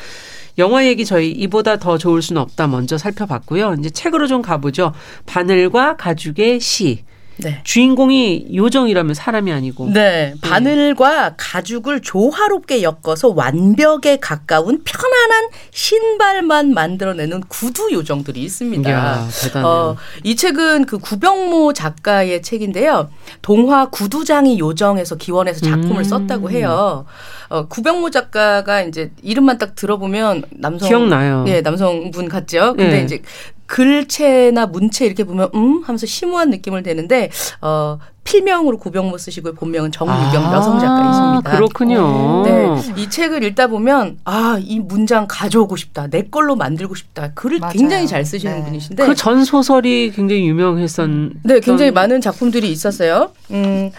[0.57, 3.75] 영화 얘기 저희 이보다 더 좋을 수는 없다 먼저 살펴봤고요.
[3.79, 4.93] 이제 책으로 좀 가보죠.
[5.25, 7.03] 바늘과 가죽의 시.
[7.37, 7.61] 네.
[7.63, 9.87] 주인공이 요정이라면 사람이 아니고.
[9.87, 9.93] 네.
[9.95, 10.33] 네.
[10.41, 18.89] 바늘과 가죽을 조화롭게 엮어서 완벽에 가까운 편안한 신발만 만들어내는 구두 요정들이 있습니다.
[18.89, 19.67] 이야, 대단해요.
[19.67, 23.09] 어, 이 책은 그 구병모 작가의 책인데요.
[23.41, 26.03] 동화 구두장이 요정에서 기원해서 작품을 음.
[26.03, 27.05] 썼다고 해요.
[27.49, 31.45] 어, 구병모 작가가 이제 이름만 딱 들어보면 남성 기억나요.
[31.47, 32.75] 예, 남성분 같죠.
[32.75, 33.03] 근데 예.
[33.03, 33.21] 이제
[33.67, 37.29] 글체나 문체 이렇게 보면 음 하면서 심오한 느낌을 내는데
[37.61, 41.51] 어 필명으로 구병모 쓰시고 본명은 정유경 아, 여성 작가이십니다.
[41.57, 42.41] 그렇군요.
[42.43, 47.31] 네, 이 책을 읽다 보면 아 이 문장 가져오고 싶다, 내 걸로 만들고 싶다.
[47.35, 47.73] 글을 맞아요.
[47.73, 48.63] 굉장히 잘 쓰시는 네.
[48.63, 51.07] 분이신데 그 전 소설이 굉장히 유명했었.
[51.43, 53.31] 네, 굉장히 많은 작품들이 있었어요.
[53.51, 53.91] 음.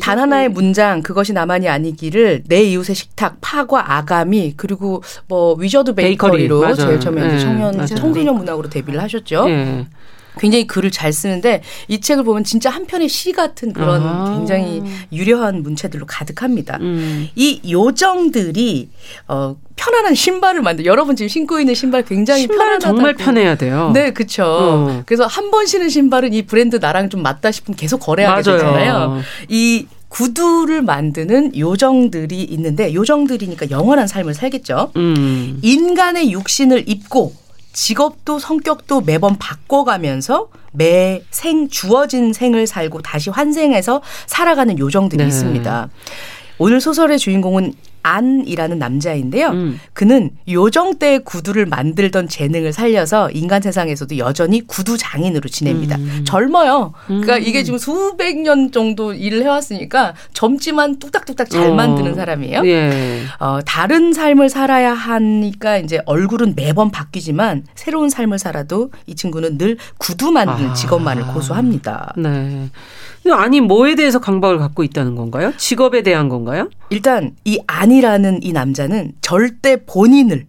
[0.00, 6.60] 단 하나의 문장 그것이 나만이 아니기를 내 이웃의 식탁 파과 아가미 그리고 뭐 위저드 베이커리로
[6.60, 6.76] 베이커리.
[6.86, 7.38] 제일 처음에 네.
[7.38, 7.86] 청년.
[7.86, 9.46] 청소년 문학으로 데뷔를 하셨죠.
[9.46, 9.86] 네.
[10.38, 14.34] 굉장히 글을 잘 쓰는데 이 책을 보면 진짜 한 편의 시 같은 그런 아.
[14.36, 16.78] 굉장히 유려한 문체들로 가득합니다.
[16.80, 17.28] 음.
[17.34, 18.88] 이 요정들이
[19.28, 20.86] 어 편안한 신발을 만들.
[20.86, 22.78] 여러분 지금 신고 있는 신발 굉장히 편안하다.
[22.88, 23.90] 정말 편해야 돼요.
[23.94, 24.44] 네, 그렇죠.
[24.44, 25.02] 어.
[25.06, 28.58] 그래서 한 번 신은 신발은 이 브랜드 나랑 좀 맞다 싶으면 계속 거래하게 맞아요.
[28.58, 29.20] 되잖아요.
[29.48, 34.92] 이 구두를 만드는 요정들이 있는데 요정들이니까 영원한 삶을 살겠죠.
[34.96, 35.58] 음.
[35.62, 37.34] 인간의 육신을 입고
[37.82, 45.28] 직업도 성격도 매번 바꿔가면서 매 생 주어진 생을 살고 다시 환생해서 살아가는 요정들이 네.
[45.28, 45.88] 있습니다.
[46.58, 49.48] 오늘 소설의 주인공은 안이라는 남자인데요.
[49.48, 49.80] 음.
[49.92, 55.96] 그는 요정 때 구두를 만들던 재능을 살려서 인간 세상에서도 여전히 구두 장인으로 지냅니다.
[55.96, 56.24] 음.
[56.24, 56.92] 젊어요.
[57.06, 57.42] 그러니까 음.
[57.42, 61.74] 이게 지금 수백 년 정도 일을 해왔으니까 젊지만 뚝딱뚝딱 잘 어.
[61.74, 62.62] 만드는 사람이에요.
[62.66, 63.22] 예.
[63.40, 69.76] 어, 다른 삶을 살아야 하니까 이제 얼굴은 매번 바뀌지만 새로운 삶을 살아도 이 친구는 늘
[69.98, 70.74] 구두 만드는 아.
[70.74, 72.14] 직업만을 고수합니다.
[72.16, 72.68] 네.
[73.32, 75.52] 아니 뭐에 대해서 강박을 갖고 있다는 건가요?
[75.56, 76.70] 직업에 대한 건가요?
[76.90, 80.46] 일단 이 아니라는 이 남자는 절대 본인을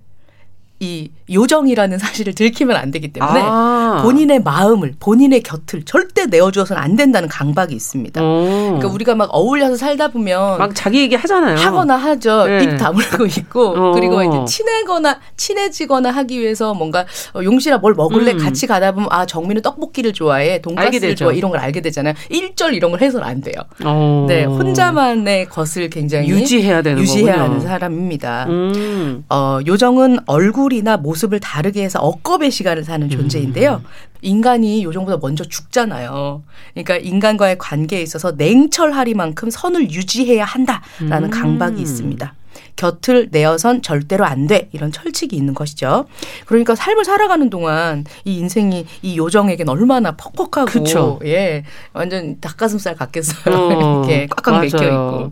[0.81, 4.01] 이 요정이라는 사실을 들키면 안 되기 때문에 아.
[4.03, 8.21] 본인의 마음을 본인의 곁을 절대 내어주어서는 안 된다는 강박이 있습니다.
[8.21, 8.45] 오.
[8.77, 11.57] 그러니까 우리가 막 어울려서 살다 보면 막 자기 얘기 하잖아요.
[11.57, 12.45] 하거나 하죠.
[12.45, 12.63] 네.
[12.63, 13.91] 입 다물고 있고 오.
[13.93, 18.37] 그리고 이제 친해거나 친해지거나 하기 위해서 뭔가 어, 용실아 뭘 먹을래 음.
[18.37, 22.13] 같이 가다 보면 아 정민은 떡볶이를 좋아해 돈가스를 좋아해 이런 걸 알게 되잖아요.
[22.29, 23.55] 일절 이런 걸 해서는 안 돼요.
[23.85, 24.25] 오.
[24.27, 27.49] 네 혼자만의 것을 굉장히 유지해야 되는 유지해야 거군요.
[27.49, 28.45] 하는 사람입니다.
[28.49, 29.23] 음.
[29.29, 33.09] 어, 요정은 얼굴이나 모습 모습을 다르게 해서 억겁의 시간을 사는 음.
[33.09, 33.81] 존재인데요.
[34.21, 36.43] 인간이 요정보다 먼저 죽잖아요.
[36.73, 41.29] 그러니까 인간과의 관계에 있어서 냉철하리만큼 선을 유지해야 한다라는 음.
[41.29, 42.33] 강박이 있습니다.
[42.79, 44.69] 곁을 내어선 절대로 안 돼.
[44.71, 46.05] 이런 철칙이 있는 것이죠.
[46.45, 51.19] 그러니까 삶을 살아가는 동안 이 인생이 이 요정에겐 얼마나 퍽퍽하고 그쵸.
[51.25, 51.65] 예.
[51.91, 53.53] 완전 닭가슴살 같겠어요.
[53.53, 55.29] 어, 이렇게 꽉꽉 맥혀 있고.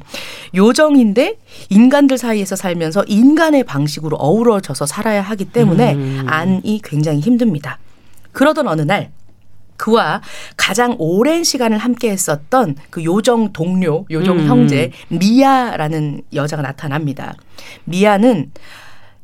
[0.54, 1.38] 요정인데
[1.70, 6.26] 인간들 사이에서 살면서 인간의 방식으로 어우러져서 살아야 하기 때문에 음.
[6.28, 7.80] 안이 굉장히 힘듭니다.
[8.34, 9.12] 그러던 어느 날
[9.78, 10.22] 그와
[10.58, 14.48] 가장 오랜 시간을 함께 했었던 그 요정 동료, 요정 음.
[14.48, 17.36] 형제 미아라는 여자가 나타납니다.
[17.86, 18.52] 미아는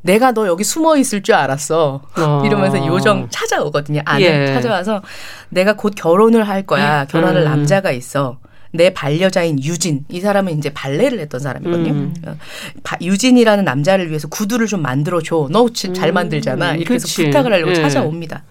[0.02, 2.02] 내가 너 여기 숨어 있을 줄 알았어.
[2.18, 2.42] 어.
[2.44, 4.02] 이러면서 요정 찾아오거든요.
[4.04, 4.46] 아내 예.
[4.52, 5.02] 찾아와서
[5.48, 7.06] 내가 곧 결혼을 할 거야.
[7.06, 7.44] 결혼할 음.
[7.44, 8.38] 남자가 있어.
[8.70, 11.92] 내 반려자인 유진 이 사람은 이제 발레를 했던 사람이거든요.
[11.92, 12.14] 음.
[12.26, 12.36] 어,
[13.00, 15.48] 유진이라는 남자를 위해서 구두를 좀 만들어 줘.
[15.50, 16.14] 너잘 음.
[16.14, 16.74] 만들잖아.
[16.74, 17.76] 이렇게 해서 부탁을 하려고 예.
[17.76, 18.42] 찾아옵니다.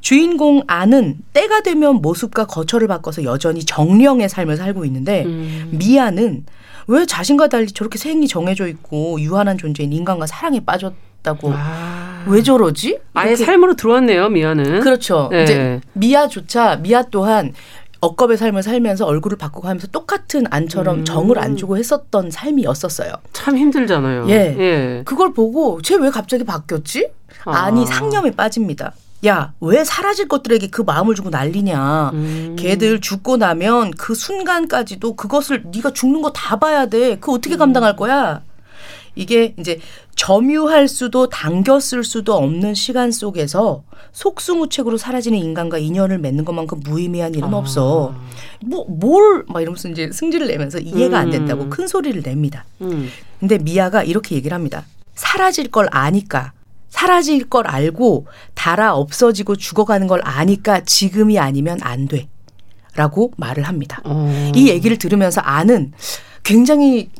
[0.00, 5.70] 주인공 아는 때가 되면 모습과 거처를 바꿔서 여전히 정령의 삶을 살고 있는데 음.
[5.72, 6.44] 미아는
[6.88, 12.24] 왜 자신과 달리 저렇게 생이 정해져 있고 유한한 존재인 인간과 사랑에 빠졌다고 아.
[12.26, 12.98] 왜 저러지?
[13.14, 14.80] 아예 삶으로 들어왔네요, 미아는.
[14.80, 15.28] 그렇죠.
[15.30, 15.42] 네.
[15.44, 17.52] 이제 미아조차 미아 또한
[18.00, 21.04] 억겁의 삶을 살면서 얼굴을 바꾸고 하면서 똑같은 안처럼 음.
[21.04, 23.12] 정을 안 주고 했었던 삶이었었어요.
[23.32, 24.28] 참 힘들잖아요.
[24.28, 24.56] 예.
[24.58, 25.02] 예.
[25.04, 27.10] 그걸 보고 쟤 왜 갑자기 바뀌었지?
[27.44, 27.64] 아.
[27.64, 28.92] 아니 상념에 빠집니다.
[29.26, 32.10] 야, 왜 사라질 것들에게 그 마음을 주고 난리냐.
[32.14, 32.56] 음.
[32.58, 37.16] 걔들 죽고 나면 그 순간까지도 그것을 네가 죽는 거 다 봐야 돼.
[37.16, 37.58] 그거 어떻게 음.
[37.58, 38.42] 감당할 거야?
[39.16, 39.80] 이게 이제
[40.14, 47.52] 점유할 수도 당겼을 수도 없는 시간 속에서 속수무책으로 사라지는 인간과 인연을 맺는 것만큼 무의미한 일은
[47.52, 47.56] 아.
[47.56, 48.14] 없어.
[48.64, 51.22] 뭐, 뭘, 막 이러면서 이제 승질을 내면서 이해가 음.
[51.22, 52.64] 안 된다고 큰 소리를 냅니다.
[52.82, 53.08] 음.
[53.40, 54.84] 근데 미아가 이렇게 얘기를 합니다.
[55.16, 56.52] 사라질 걸 아니까
[56.88, 62.28] 사라질 걸 알고 달아 없어지고 죽어가는 걸 아니까 지금이 아니면 안 돼.
[62.94, 64.00] 라고 말을 합니다.
[64.04, 64.52] 어.
[64.54, 65.92] 이 얘기를 들으면서 아는
[66.42, 67.10] 굉장히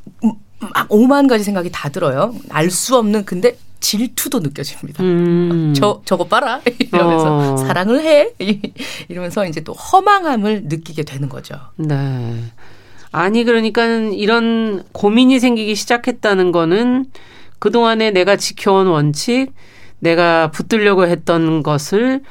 [0.61, 2.35] 막 오만 가지 생각이 다 들어요.
[2.51, 5.05] 알 수 없는 근데 질투도 느껴집니다.
[5.05, 5.73] 음.
[5.77, 6.61] 저 저거 봐라
[6.93, 7.57] 이러면서 어.
[7.59, 8.31] 사랑을 해
[9.09, 11.55] 이러면서 이제 또 허망함을 느끼게 되는 거죠.
[11.77, 12.43] 네.
[13.12, 17.07] 아니 그러니까 이런 고민이 생기기 시작했다는 거는
[17.59, 19.53] 그동안에 내가 지켜온 원칙,
[20.01, 22.23] 내가 붙들려고 했던 것을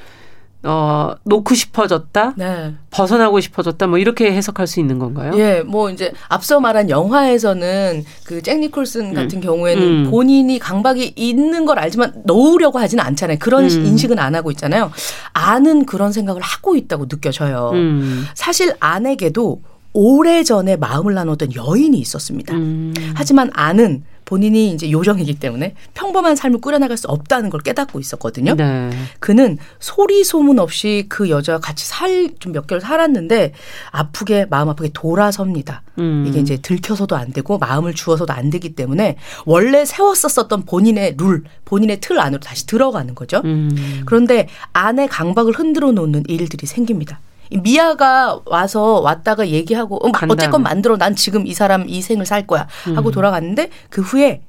[0.63, 2.33] 어, 놓고 싶어졌다?
[2.35, 2.73] 네.
[2.89, 3.87] 벗어나고 싶어졌다?
[3.87, 5.31] 뭐 이렇게 해석할 수 있는 건가요?
[5.37, 9.13] 예, 뭐 이제 앞서 말한 영화에서는 그 잭 니콜슨 음.
[9.13, 10.11] 같은 경우에는 음.
[10.11, 13.37] 본인이 강박이 있는 걸 알지만 넣으려고 하지는 않잖아요.
[13.39, 13.85] 그런 음.
[13.85, 14.91] 인식은 안 하고 있잖아요.
[15.31, 17.69] 아는 그런 생각을 하고 있다고 느껴져요.
[17.73, 18.25] 음.
[18.33, 19.61] 사실 아내게도
[19.93, 22.55] 오래 전에 마음을 나눴던 여인이 있었습니다.
[22.55, 22.93] 음.
[23.15, 28.55] 하지만 아는 본인이 이제 요정이기 때문에 평범한 삶을 꾸려나갈 수 없다는 걸 깨닫고 있었거든요.
[28.55, 28.89] 네.
[29.19, 33.53] 그는 소리 소문 없이 그 여자와 같이 살 좀 몇 개월 살았는데
[33.91, 35.81] 아프게 마음 아프게 돌아섭니다.
[35.97, 36.25] 음.
[36.27, 39.15] 이게 이제 들켜서도 안 되고 마음을 주어서도 안 되기 때문에
[39.45, 43.41] 원래 세웠었었던 본인의 룰, 본인의 틀 안으로 다시 들어가는 거죠.
[43.45, 44.03] 음.
[44.05, 47.19] 그런데 안에 강박을 흔들어 놓는 일들이 생깁니다.
[47.51, 52.67] 미아가 와서 왔다가 얘기하고 음, 어쨌건 만들어 난 지금 이 사람 이 생을 살 거야
[52.95, 53.11] 하고 음.
[53.11, 54.41] 돌아갔는데 그 후에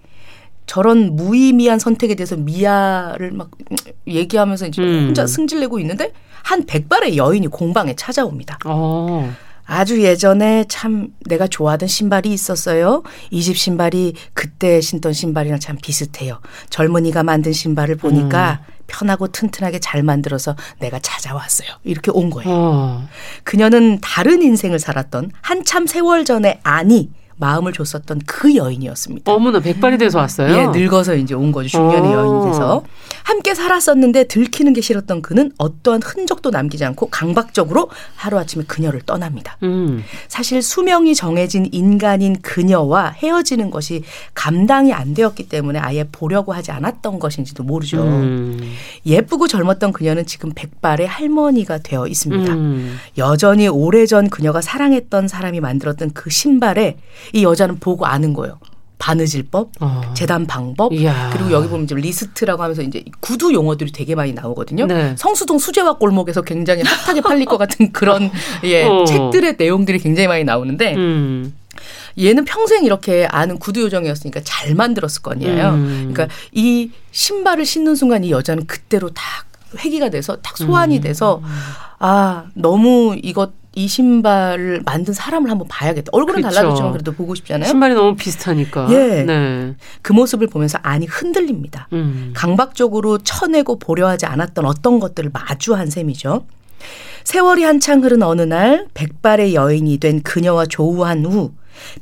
[0.66, 3.50] 저런 무의미한 선택에 대해서 미아를 막
[4.06, 5.06] 얘기하면서 이제 음.
[5.06, 8.58] 혼자 승질내고 있는데 한 백발의 여인이 공방에 찾아옵니다.
[8.66, 8.68] 오.
[8.70, 9.32] 어.
[9.70, 13.02] 아주 예전에 참 내가 좋아하던 신발이 있었어요.
[13.30, 16.40] 이 집 신발이 그때 신던 신발이랑 참 비슷해요.
[16.70, 18.77] 젊은이가 만든 신발을 보니까 음.
[18.88, 21.68] 편하고 튼튼하게 잘 만들어서 내가 찾아왔어요.
[21.84, 22.48] 이렇게 온 거예요.
[22.50, 23.08] 어.
[23.44, 29.32] 그녀는 다른 인생을 살았던 한참 세월 전에 아니 마음을 줬었던 그 여인이었습니다.
[29.32, 30.52] 어머나 백발이 돼서 왔어요.
[30.56, 31.68] 예, 늙어서 이제 온 거죠.
[31.68, 32.18] 중년의 어.
[32.18, 32.82] 여인이 돼서
[33.28, 39.58] 함께 살았었는데 들키는 게 싫었던 그는 어떠한 흔적도 남기지 않고 강박적으로 하루아침에 그녀를 떠납니다.
[39.64, 40.02] 음.
[40.28, 44.02] 사실 수명이 정해진 인간인 그녀와 헤어지는 것이
[44.32, 48.02] 감당이 안 되었기 때문에 아예 보려고 하지 않았던 것인지도 모르죠.
[48.02, 48.74] 음.
[49.04, 52.50] 예쁘고 젊었던 그녀는 지금 백발의 할머니가 되어 있습니다.
[52.54, 52.96] 음.
[53.18, 56.96] 여전히 오래전 그녀가 사랑했던 사람이 만들었던 그 신발에
[57.34, 58.58] 이 여자는 보고 아는 거예요.
[58.98, 60.02] 바느질법, 어.
[60.14, 61.30] 재단 방법, 이야.
[61.32, 64.86] 그리고 여기 보면 이제 리스트라고 하면서 이제 구두 용어들이 되게 많이 나오거든요.
[64.86, 65.14] 네.
[65.16, 68.30] 성수동 수제화 골목에서 굉장히 핫하게 팔릴 것 같은 그런
[68.64, 69.04] 예 어.
[69.04, 71.54] 책들의 내용들이 굉장히 많이 나오는데 음.
[72.18, 75.68] 얘는 평생 이렇게 아는 구두 요정이었으니까 잘 만들었을 거 아니에요.
[75.70, 76.10] 음.
[76.12, 79.46] 그러니까 이 신발을 신는 순간 이 여자는 그때로 딱
[79.78, 81.00] 회기가 돼서 딱 소환이 음.
[81.02, 81.40] 돼서
[81.98, 86.08] 아 너무 이것 이 신발을 만든 사람을 한번 봐야겠다.
[86.10, 86.56] 얼굴은 그렇죠.
[86.56, 87.68] 달라졌지만 그래도 보고 싶잖아요.
[87.68, 88.88] 신발이 너무 비슷하니까.
[88.90, 89.22] 예.
[89.22, 89.74] 네.
[90.02, 91.86] 그 모습을 보면서 안이 흔들립니다.
[91.92, 92.32] 음.
[92.34, 96.44] 강박적으로 쳐내고 보려 하지 않았던 어떤 것들을 마주한 셈이죠.
[97.22, 101.52] 세월이 한창 흐른 어느 날 백발의 여인이 된 그녀와 조우한 후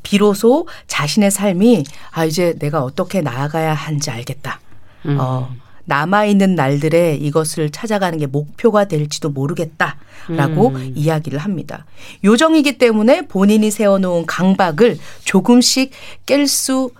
[0.02, 4.60] 비로소 자신의 삶이 아 이제 내가 어떻게 나아가야 하는지 알겠다.
[5.04, 5.18] 음.
[5.20, 5.54] 어,
[5.86, 10.92] 남아있는 날들에 이것을 찾아가는 게 목표가 될지도 모르겠다라고 음.
[10.94, 11.86] 이야기를 합니다.
[12.24, 15.90] 요정이기 때문에 본인이 세워놓은 강박을 조금씩
[16.26, 16.90] 깰 수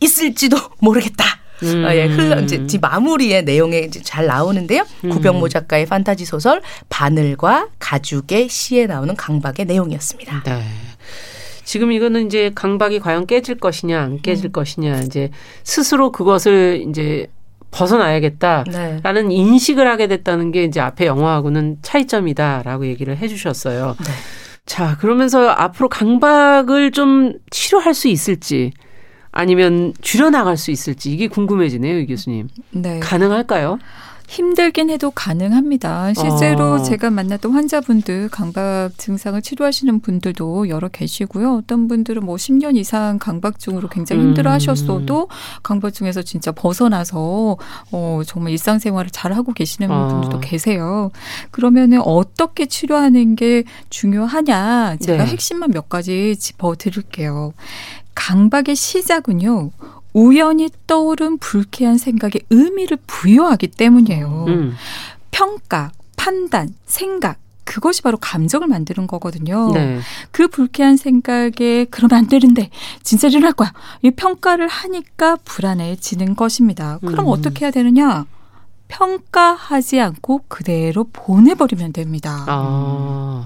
[0.00, 1.24] 있을지도 모르겠다.
[1.62, 1.84] 음.
[1.84, 4.86] 어, 예, 흘러 이제 마무리의 내용에 이제 잘 나오는데요.
[5.04, 5.10] 음.
[5.10, 10.42] 구병모 작가의 판타지 소설 바늘과 가죽의 시에 나오는 강박의 내용이었습니다.
[10.44, 10.62] 네.
[11.64, 14.52] 지금 이거는 이제 강박이 과연 깨질 것이냐 안 깨질 음.
[14.52, 15.30] 것이냐 이제
[15.64, 17.26] 스스로 그것을 이제
[17.70, 19.34] 벗어나야겠다라는 네.
[19.34, 23.96] 인식을 하게 됐다는 게 이제 앞에 영화하고는 차이점이다라고 얘기를 해주셨어요.
[23.98, 24.12] 네.
[24.66, 28.72] 자 그러면서 앞으로 강박을 좀 치료할 수 있을지
[29.30, 32.48] 아니면 줄여나갈 수 있을지 이게 궁금해지네요, 이 교수님.
[32.70, 32.98] 네.
[33.00, 33.78] 가능할까요?
[34.28, 36.12] 힘들긴 해도 가능합니다.
[36.12, 36.82] 실제로 어.
[36.82, 41.54] 제가 만났던 환자분들 강박 증상을 치료하시는 분들도 여러 계시고요.
[41.54, 45.60] 어떤 분들은 뭐 10년 이상 강박증으로 굉장히 힘들어 하셨어도 음.
[45.62, 47.56] 강박증에서 진짜 벗어나서
[47.90, 50.08] 어 정말 일상생활을 잘 하고 계시는 어.
[50.08, 51.10] 분들도 계세요.
[51.50, 54.96] 그러면은 어떻게 치료하는 게 중요하냐?
[55.00, 55.30] 제가 네.
[55.30, 57.54] 핵심만 몇 가지 짚어 드릴게요.
[58.14, 59.70] 강박의 시작은요.
[60.18, 64.44] 우연히 떠오른 불쾌한 생각에 의미를 부여하기 때문이에요.
[64.48, 64.74] 음.
[65.30, 69.70] 평가, 판단, 생각 그것이 바로 감정을 만드는 거거든요.
[69.72, 70.00] 네.
[70.32, 72.70] 그 불쾌한 생각에 그러면 안 되는데
[73.02, 73.72] 진짜 일어날 거야.
[74.02, 76.98] 이 평가를 하니까 불안해지는 것입니다.
[77.02, 77.30] 그럼 음.
[77.30, 78.24] 어떻게 해야 되느냐?
[78.88, 82.44] 평가하지 않고 그대로 보내버리면 됩니다.
[82.48, 83.37] 아.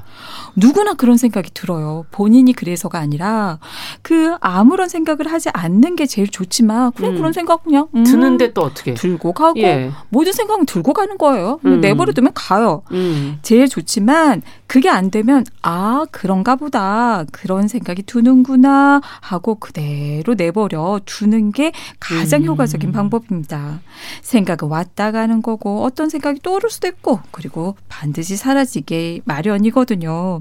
[0.56, 2.04] 누구나 그런 생각이 들어요.
[2.10, 3.58] 본인이 그래서가 아니라
[4.02, 7.16] 그 아무런 생각을 하지 않는 게 제일 좋지만 그냥 음.
[7.16, 9.90] 그런 생각 그냥 음, 드는데 또 어떻게 들고 가고 예.
[10.08, 11.60] 모든 생각은 들고 가는 거예요.
[11.64, 11.80] 음.
[11.80, 12.82] 내버려 두면 가요.
[12.92, 13.38] 음.
[13.42, 14.42] 제일 좋지만
[14.72, 22.40] 그게 안 되면 아 그런가 보다 그런 생각이 드는구나 하고 그대로 내버려 두는 게 가장
[22.40, 22.46] 음.
[22.46, 23.82] 효과적인 방법입니다.
[24.22, 30.40] 생각은 왔다 가는 거고 어떤 생각이 떠오를 수도 있고 그리고 반드시 사라지게 마련이거든요.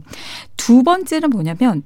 [0.55, 1.83] 두 번째는 뭐냐면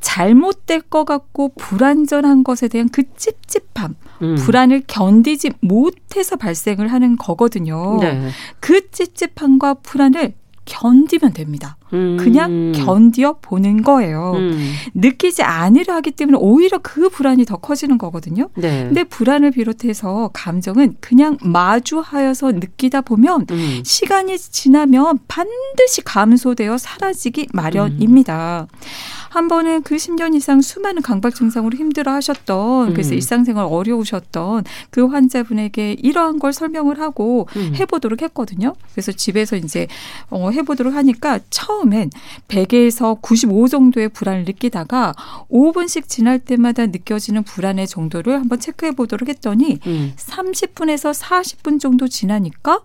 [0.00, 4.34] 잘못될 것 같고 불안전한 것에 대한 그 찝찝함, 음.
[4.34, 7.96] 불안을 견디지 못해서 발생을 하는 거거든요.
[8.02, 8.28] 네.
[8.60, 10.34] 그 찝찝함과 불안을
[10.66, 11.78] 견디면 됩니다.
[11.92, 12.16] 음.
[12.18, 14.32] 그냥 견디어 보는 거예요.
[14.36, 14.72] 음.
[14.94, 18.48] 느끼지 않으려 하기 때문에 오히려 그 불안이 더 커지는 거거든요.
[18.54, 18.84] 네.
[18.84, 23.82] 근데 불안을 비롯해서 감정은 그냥 마주하여서 느끼다 보면 음.
[23.84, 28.66] 시간이 지나면 반드시 감소되어 사라지기 마련입니다.
[28.70, 28.76] 음.
[29.36, 33.16] 한 번은 그 10년 이상 수많은 강박 증상으로 힘들어 하셨던 그래서 음.
[33.16, 37.74] 일상생활 어려우셨던 그 환자분에게 이러한 걸 설명을 하고 음.
[37.78, 38.72] 해보도록 했거든요.
[38.92, 39.88] 그래서 집에서 이제
[40.30, 42.10] 어, 해보도록 하니까 처음 엔
[42.48, 45.14] 100에서 95 정도의 불안을 느끼다가
[45.50, 50.12] 5분씩 지날 때마다 느껴지는 불안의 정도를 한번 체크해 보도록 했더니 음.
[50.16, 52.80] 30분에서 40분 정도 지나니까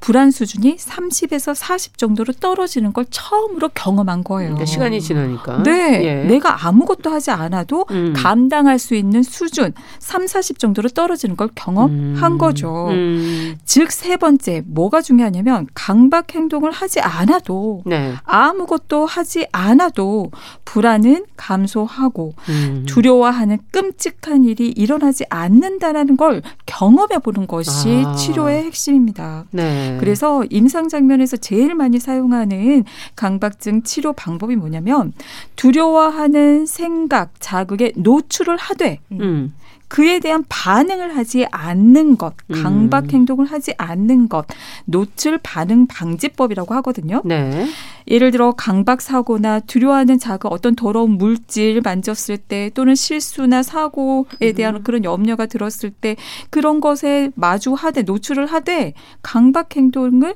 [0.00, 4.50] 불안 수준이 30에서 40 정도로 떨어지는 걸 처음으로 경험한 거예요.
[4.50, 5.62] 그러니까 시간이 지나니까.
[5.62, 6.04] 네.
[6.04, 6.24] 예.
[6.24, 8.12] 내가 아무것도 하지 않아도 음.
[8.16, 12.38] 감당할 수 있는 수준 3, 40 정도로 떨어지는 걸 경험한 음.
[12.38, 12.88] 거죠.
[12.90, 13.56] 음.
[13.64, 18.14] 즉세 번째 뭐가 중요하냐면 강박 행동을 하지 않아도 네.
[18.36, 20.30] 아무것도 하지 않아도
[20.64, 22.84] 불안은 감소하고 음.
[22.86, 28.14] 두려워하는 끔찍한 일이 일어나지 않는다라는 걸 경험해 보는 것이 아.
[28.14, 29.44] 치료의 핵심입니다.
[29.50, 29.96] 네.
[30.00, 32.84] 그래서 임상 장면에서 제일 많이 사용하는
[33.16, 35.12] 강박증 치료 방법이 뭐냐면
[35.56, 39.54] 두려워 두려워하는 생각, 자극에 노출을 하되 음.
[39.88, 42.62] 그에 대한 반응을 하지 않는 것, 음.
[42.62, 44.46] 강박 행동을 하지 않는 것,
[44.84, 47.22] 노출 반응 방지법이라고 하거든요.
[47.24, 47.66] 네.
[48.08, 54.76] 예를 들어 강박 사고나 두려워하는 자극, 어떤 더러운 물질 만졌을 때 또는 실수나 사고에 대한
[54.76, 54.82] 음.
[54.82, 56.16] 그런 염려가 들었을 때
[56.50, 60.34] 그런 것에 마주하되 노출을 하되 강박 행동을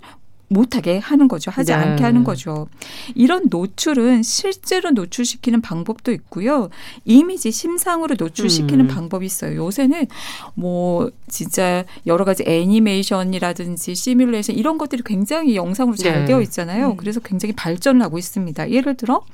[0.53, 1.51] 못하게 하는 거죠.
[1.53, 1.79] 하지 네.
[1.79, 2.67] 않게 하는 거죠.
[3.15, 6.71] 이런 노출은 실제로 노출시키는 방법도 있고요.
[7.05, 8.89] 이미지 심상으로 노출시키는 음.
[8.89, 9.65] 방법이 있어요.
[9.65, 10.09] 요새는
[10.55, 16.25] 뭐 진짜 여러 가지 애니메이션이라든지 시뮬레이션 이런 것들이 굉장히 영상으로 잘 네.
[16.25, 16.91] 되어 있잖아요.
[16.91, 16.97] 음.
[16.97, 18.73] 그래서 굉장히 발전을 하고 있습니다.
[18.73, 19.25] 예를 들어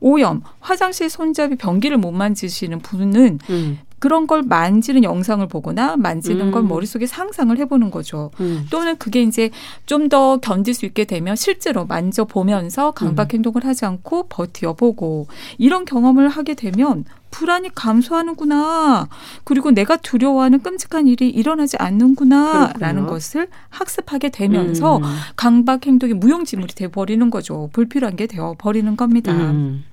[0.00, 3.78] 오염, 화장실 손잡이 변기를 못 만지시는 분은 음.
[4.02, 6.50] 그런 걸 만지는 영상을 보거나 만지는 음.
[6.50, 8.32] 걸 머릿속에 상상을 해보는 거죠.
[8.40, 8.66] 음.
[8.68, 9.50] 또는 그게 이제
[9.86, 13.36] 좀 더 견딜 수 있게 되면 실제로 만져보면서 강박 음.
[13.36, 19.08] 행동을 하지 않고 버티어보고 이런 경험을 하게 되면 불안이 감소하는구나.
[19.44, 25.02] 그리고 내가 두려워하는 끔찍한 일이 일어나지 않는구나라는 것을 학습하게 되면서 음.
[25.36, 27.70] 강박 행동이 무용지물이 돼 버리는 거죠.
[27.72, 29.32] 불필요한 게 되어 버리는 겁니다.
[29.32, 29.84] 음.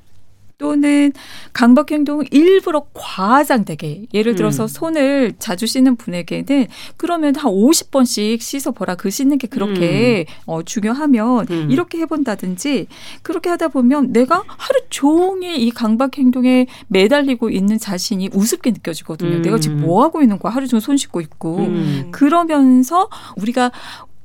[0.59, 1.13] 또는
[1.53, 4.67] 강박 행동을 일부러 과장되게 예를 들어서 음.
[4.67, 10.33] 손을 자주 씻는 분에게는 그러면 한 50번씩 씻어 보라 그 씻는 게 그렇게 음.
[10.45, 11.71] 어, 중요하면 음.
[11.71, 12.87] 이렇게 해본다든지
[13.23, 19.41] 그렇게 하다 보면 내가 하루 종일 이 강박 행동에 매달리고 있는 자신이 우습게 느껴지거든요.
[19.41, 19.81] 내가 지금 음.
[19.83, 20.53] 뭐 하고 있는 거야?
[20.53, 22.09] 하루 종일 손 씻고 있고 음.
[22.11, 23.07] 그러면서
[23.37, 23.71] 우리가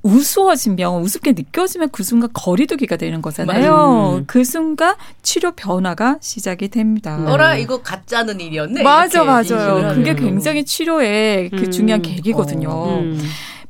[0.04, 4.18] 우스워지면 우습게 느껴지면 그 순간 거리두기가 되는 거잖아요.
[4.18, 4.24] 음.
[4.26, 7.16] 그 순간 치료 변화가 시작이 됩니다.
[7.16, 7.26] 음.
[7.26, 8.82] 어라 이거 가짜는 일이었네.
[8.82, 9.94] 맞아 맞아요.
[9.94, 11.70] 그게 굉장히 치료의 그 음.
[11.70, 12.68] 중요한 계기거든요.
[12.70, 13.02] 어.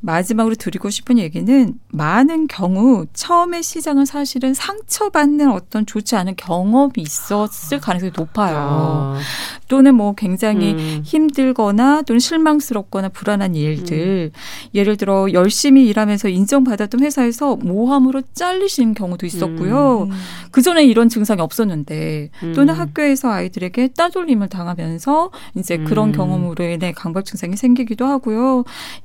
[0.04, 0.06] 음.
[0.06, 7.80] 마지막으로 드리고 싶은 얘기는 많은 경우 처음에 시장은 사실은 상처받는 어떤 좋지 않은 경험이 있었을
[7.80, 8.56] 가능성이 높아요.
[8.56, 9.18] 아.
[9.68, 11.02] 또는 뭐 굉장히 음.
[11.04, 14.32] 힘들거나 또는 실망스럽거나 불안한 일들.
[14.34, 14.38] 음.
[14.74, 20.08] 예를 들어 열심히 일하면서 인정받았던 회사에서 모함으로 잘리신 경우도 있었고요.
[20.10, 20.10] 음.
[20.50, 22.80] 그전에 이런 증상이 없었는데 또는 음.
[22.80, 26.12] 학교에서 아이들에게 따돌림을 당하면서 이제 그런 음.
[26.12, 28.64] 경험으로 인해 강박 증상이 생기기도 하고요.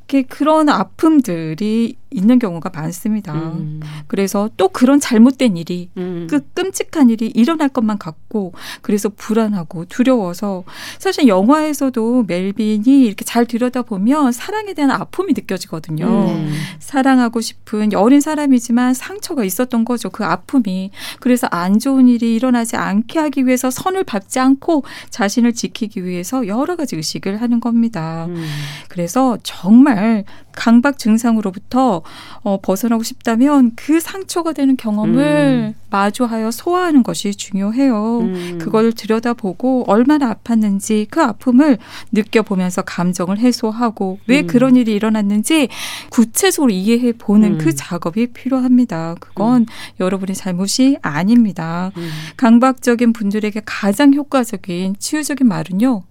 [0.10, 3.34] 이렇게 그런 아픔들이 있는 경우가 많습니다.
[3.34, 3.82] 음.
[4.08, 6.28] 그래서 또 그런 잘못된 일이 음.
[6.30, 10.64] 그 끔찍한 일이 일어날 것만 같고 그래서 불안하고 두려워서
[10.98, 16.06] 사실 영화에서도 멜빈이 이렇게 잘 들여다보면 사랑에 대한 아픔이 느껴지거든요.
[16.08, 16.52] 음.
[16.80, 20.10] 사랑하고 싶은 어린 사람이지만 상처가 있었던 거죠.
[20.10, 20.90] 그 아픔이.
[21.20, 26.76] 그래서 안 좋은 일이 일어나지 않게 하기 위해서 선을 밟지 않고 자신을 지키기 위해서 여러
[26.76, 28.26] 가지 의식을 하는 겁니다.
[28.30, 28.44] 음.
[28.88, 30.24] 그래서 정말
[30.60, 32.02] 강박 증상으로부터
[32.42, 35.80] 어, 벗어나고 싶다면 그 상처가 되는 경험을 음.
[35.90, 38.20] 마주하여 소화하는 것이 중요해요.
[38.20, 38.58] 음.
[38.62, 41.78] 그걸 들여다보고 얼마나 아팠는지 그 아픔을
[42.12, 44.48] 느껴보면서 감정을 해소하고 왜 음.
[44.48, 45.70] 그런 일이 일어났는지
[46.10, 47.74] 구체적으로 이해해 보는 그 음.
[47.76, 49.16] 작업이 필요합니다.
[49.20, 49.66] 그건 음.
[50.00, 51.92] 여러분의 잘못이 아닙니다.
[51.98, 52.10] 음.
[52.38, 56.04] 강박적인 분들에게 가장 효과적인 치유적인 말은요.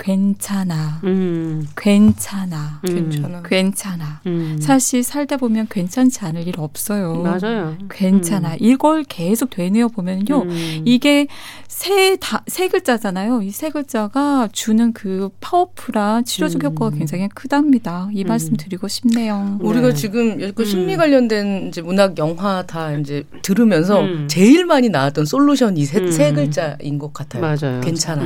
[0.00, 1.00] 괜찮아.
[1.04, 1.66] 음.
[1.76, 2.80] 괜찮아.
[2.88, 2.94] 음.
[3.10, 3.42] 괜찮아.
[3.42, 4.20] 괜찮아.
[4.26, 4.56] 음.
[4.60, 7.22] 사실 살다 보면 괜찮지 않을 일 없어요.
[7.22, 7.76] 맞아요.
[7.90, 8.52] 괜찮아.
[8.54, 8.56] 음.
[8.60, 10.42] 이걸 계속 되뇌어 보면요.
[10.42, 10.82] 음.
[10.86, 11.26] 이게
[11.68, 13.42] 세, 다, 세 글자잖아요.
[13.42, 16.66] 이 세 글자가 주는 그 파워풀한 치료적 음.
[16.70, 18.08] 효과가 굉장히 크답니다.
[18.14, 19.58] 이 말씀 드리고 싶네요.
[19.60, 19.94] 우리가 네.
[19.94, 26.10] 지금 그 심리 관련된 이제 문학 영화 다 이제 들으면서 제일 많이 나왔던 솔루션이 세,
[26.10, 27.42] 세 글자인 것 같아요.
[27.42, 27.80] 맞아요.
[27.82, 28.22] 괜찮아.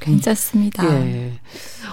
[0.00, 0.84] 괜찮습니다.
[0.84, 0.97] 예.
[1.00, 1.32] 네.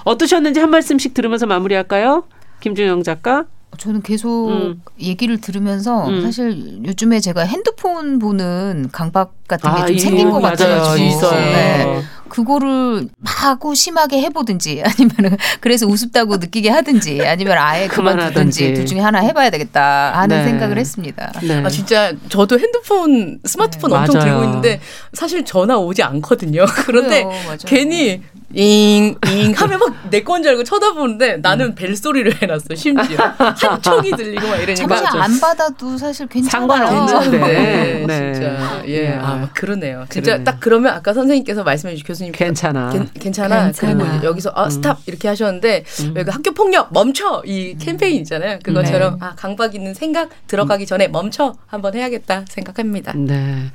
[0.03, 2.23] 어떠셨는지 한 말씀씩 들으면서 마무리할까요?
[2.61, 3.45] 김준영 작가.
[3.77, 4.81] 저는 계속 음.
[4.99, 6.21] 얘기를 들으면서 음.
[6.21, 10.95] 사실 요즘에 제가 핸드폰 보는 강박 같은 게좀 아, 생긴 것 같아요.
[10.97, 11.31] 있어요.
[11.39, 12.01] 네.
[12.29, 19.19] 그거를 마구 심하게 해보든지 아니면 그래서 우습다고 느끼게 하든지 아니면 아예 그만두든지 둘 중에 하나
[19.19, 20.43] 해봐야 되겠다 하는 네.
[20.45, 21.31] 생각을 했습니다.
[21.43, 21.61] 네.
[21.63, 23.97] 아 진짜 저도 핸드폰 스마트폰 네.
[23.97, 24.29] 엄청 맞아요.
[24.31, 24.79] 들고 있는데
[25.13, 26.65] 사실 전화 오지 않거든요.
[26.85, 28.21] 그런데 그래요, 괜히
[28.53, 31.75] 잉, 잉 하면 막 내 건 줄 알고 쳐다보는데 나는 음.
[31.75, 33.17] 벨소리를 해놨어, 심지어.
[33.37, 34.95] 한 총이 들리고 막 이러니까.
[34.95, 36.67] 잠시 안 받아도 사실 괜찮아요.
[36.69, 37.37] 상관없는데.
[37.39, 38.33] 네, 네.
[38.33, 38.81] 진짜.
[38.87, 39.09] 예.
[39.09, 39.19] 네.
[39.21, 40.05] 아, 그러네요.
[40.09, 40.43] 진짜 그러네.
[40.45, 42.31] 딱 그러면 아까 선생님께서 말씀해 주신 교수님.
[42.31, 42.91] 괜찮아.
[42.91, 43.65] 괜, 괜찮아.
[43.65, 44.11] 괜찮아.
[44.11, 44.69] 그리고 여기서 아, 음.
[44.69, 46.13] stop 이렇게 하셨는데 음.
[46.13, 47.77] 그 학교 폭력 멈춰 이 음.
[47.77, 48.59] 캠페인 있잖아요.
[48.63, 49.25] 그것처럼 네.
[49.25, 53.13] 아, 강박 있는 생각 들어가기 전에 멈춰 한번 해야겠다 생각합니다.
[53.15, 53.71] 네.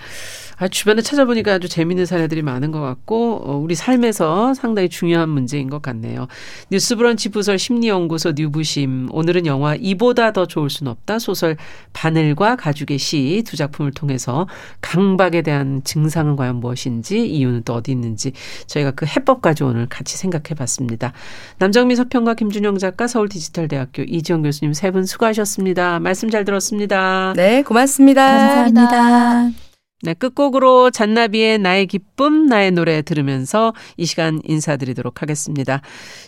[0.61, 5.71] 아, 주변에 찾아보니까 아주 재미있는 사례들이 많은 것 같고 어, 우리 삶에서 상당히 중요한 문제인
[5.71, 6.29] 것 같네요.
[6.71, 11.57] 뉴스브런치 부설 심리연구소 뉴부심 오늘은 영화 이보다 더 좋을 순 없다 소설
[11.95, 14.47] 바늘과 가죽의 시 두 작품을 통해서
[14.83, 18.33] 강박에 대한 증상은 과연 무엇인지 이유는 또 어디 있는지
[18.67, 21.13] 저희가 그 해법까지 오늘 같이 생각해봤습니다.
[21.59, 26.01] 남정미 서평가 김준영 작가 서울디지털대학교 이지영 교수님 세 분 수고하셨습니다.
[26.01, 27.33] 말씀 잘 들었습니다.
[27.37, 28.27] 네, 고맙습니다.
[28.27, 29.70] 감사합니다.
[30.03, 35.83] 네, 끝곡으로 잔나비의 나의 기쁨, 나의 노래 들으면서 이 시간 인사드리도록 하겠습니다.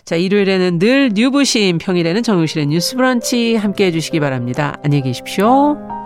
[0.05, 4.75] 자, 일요일에는 늘 뉴부심, 평일에는 정용실의 뉴스 브런치 함께 해주시기 바랍니다.
[4.83, 6.02] 안녕히 계십시오.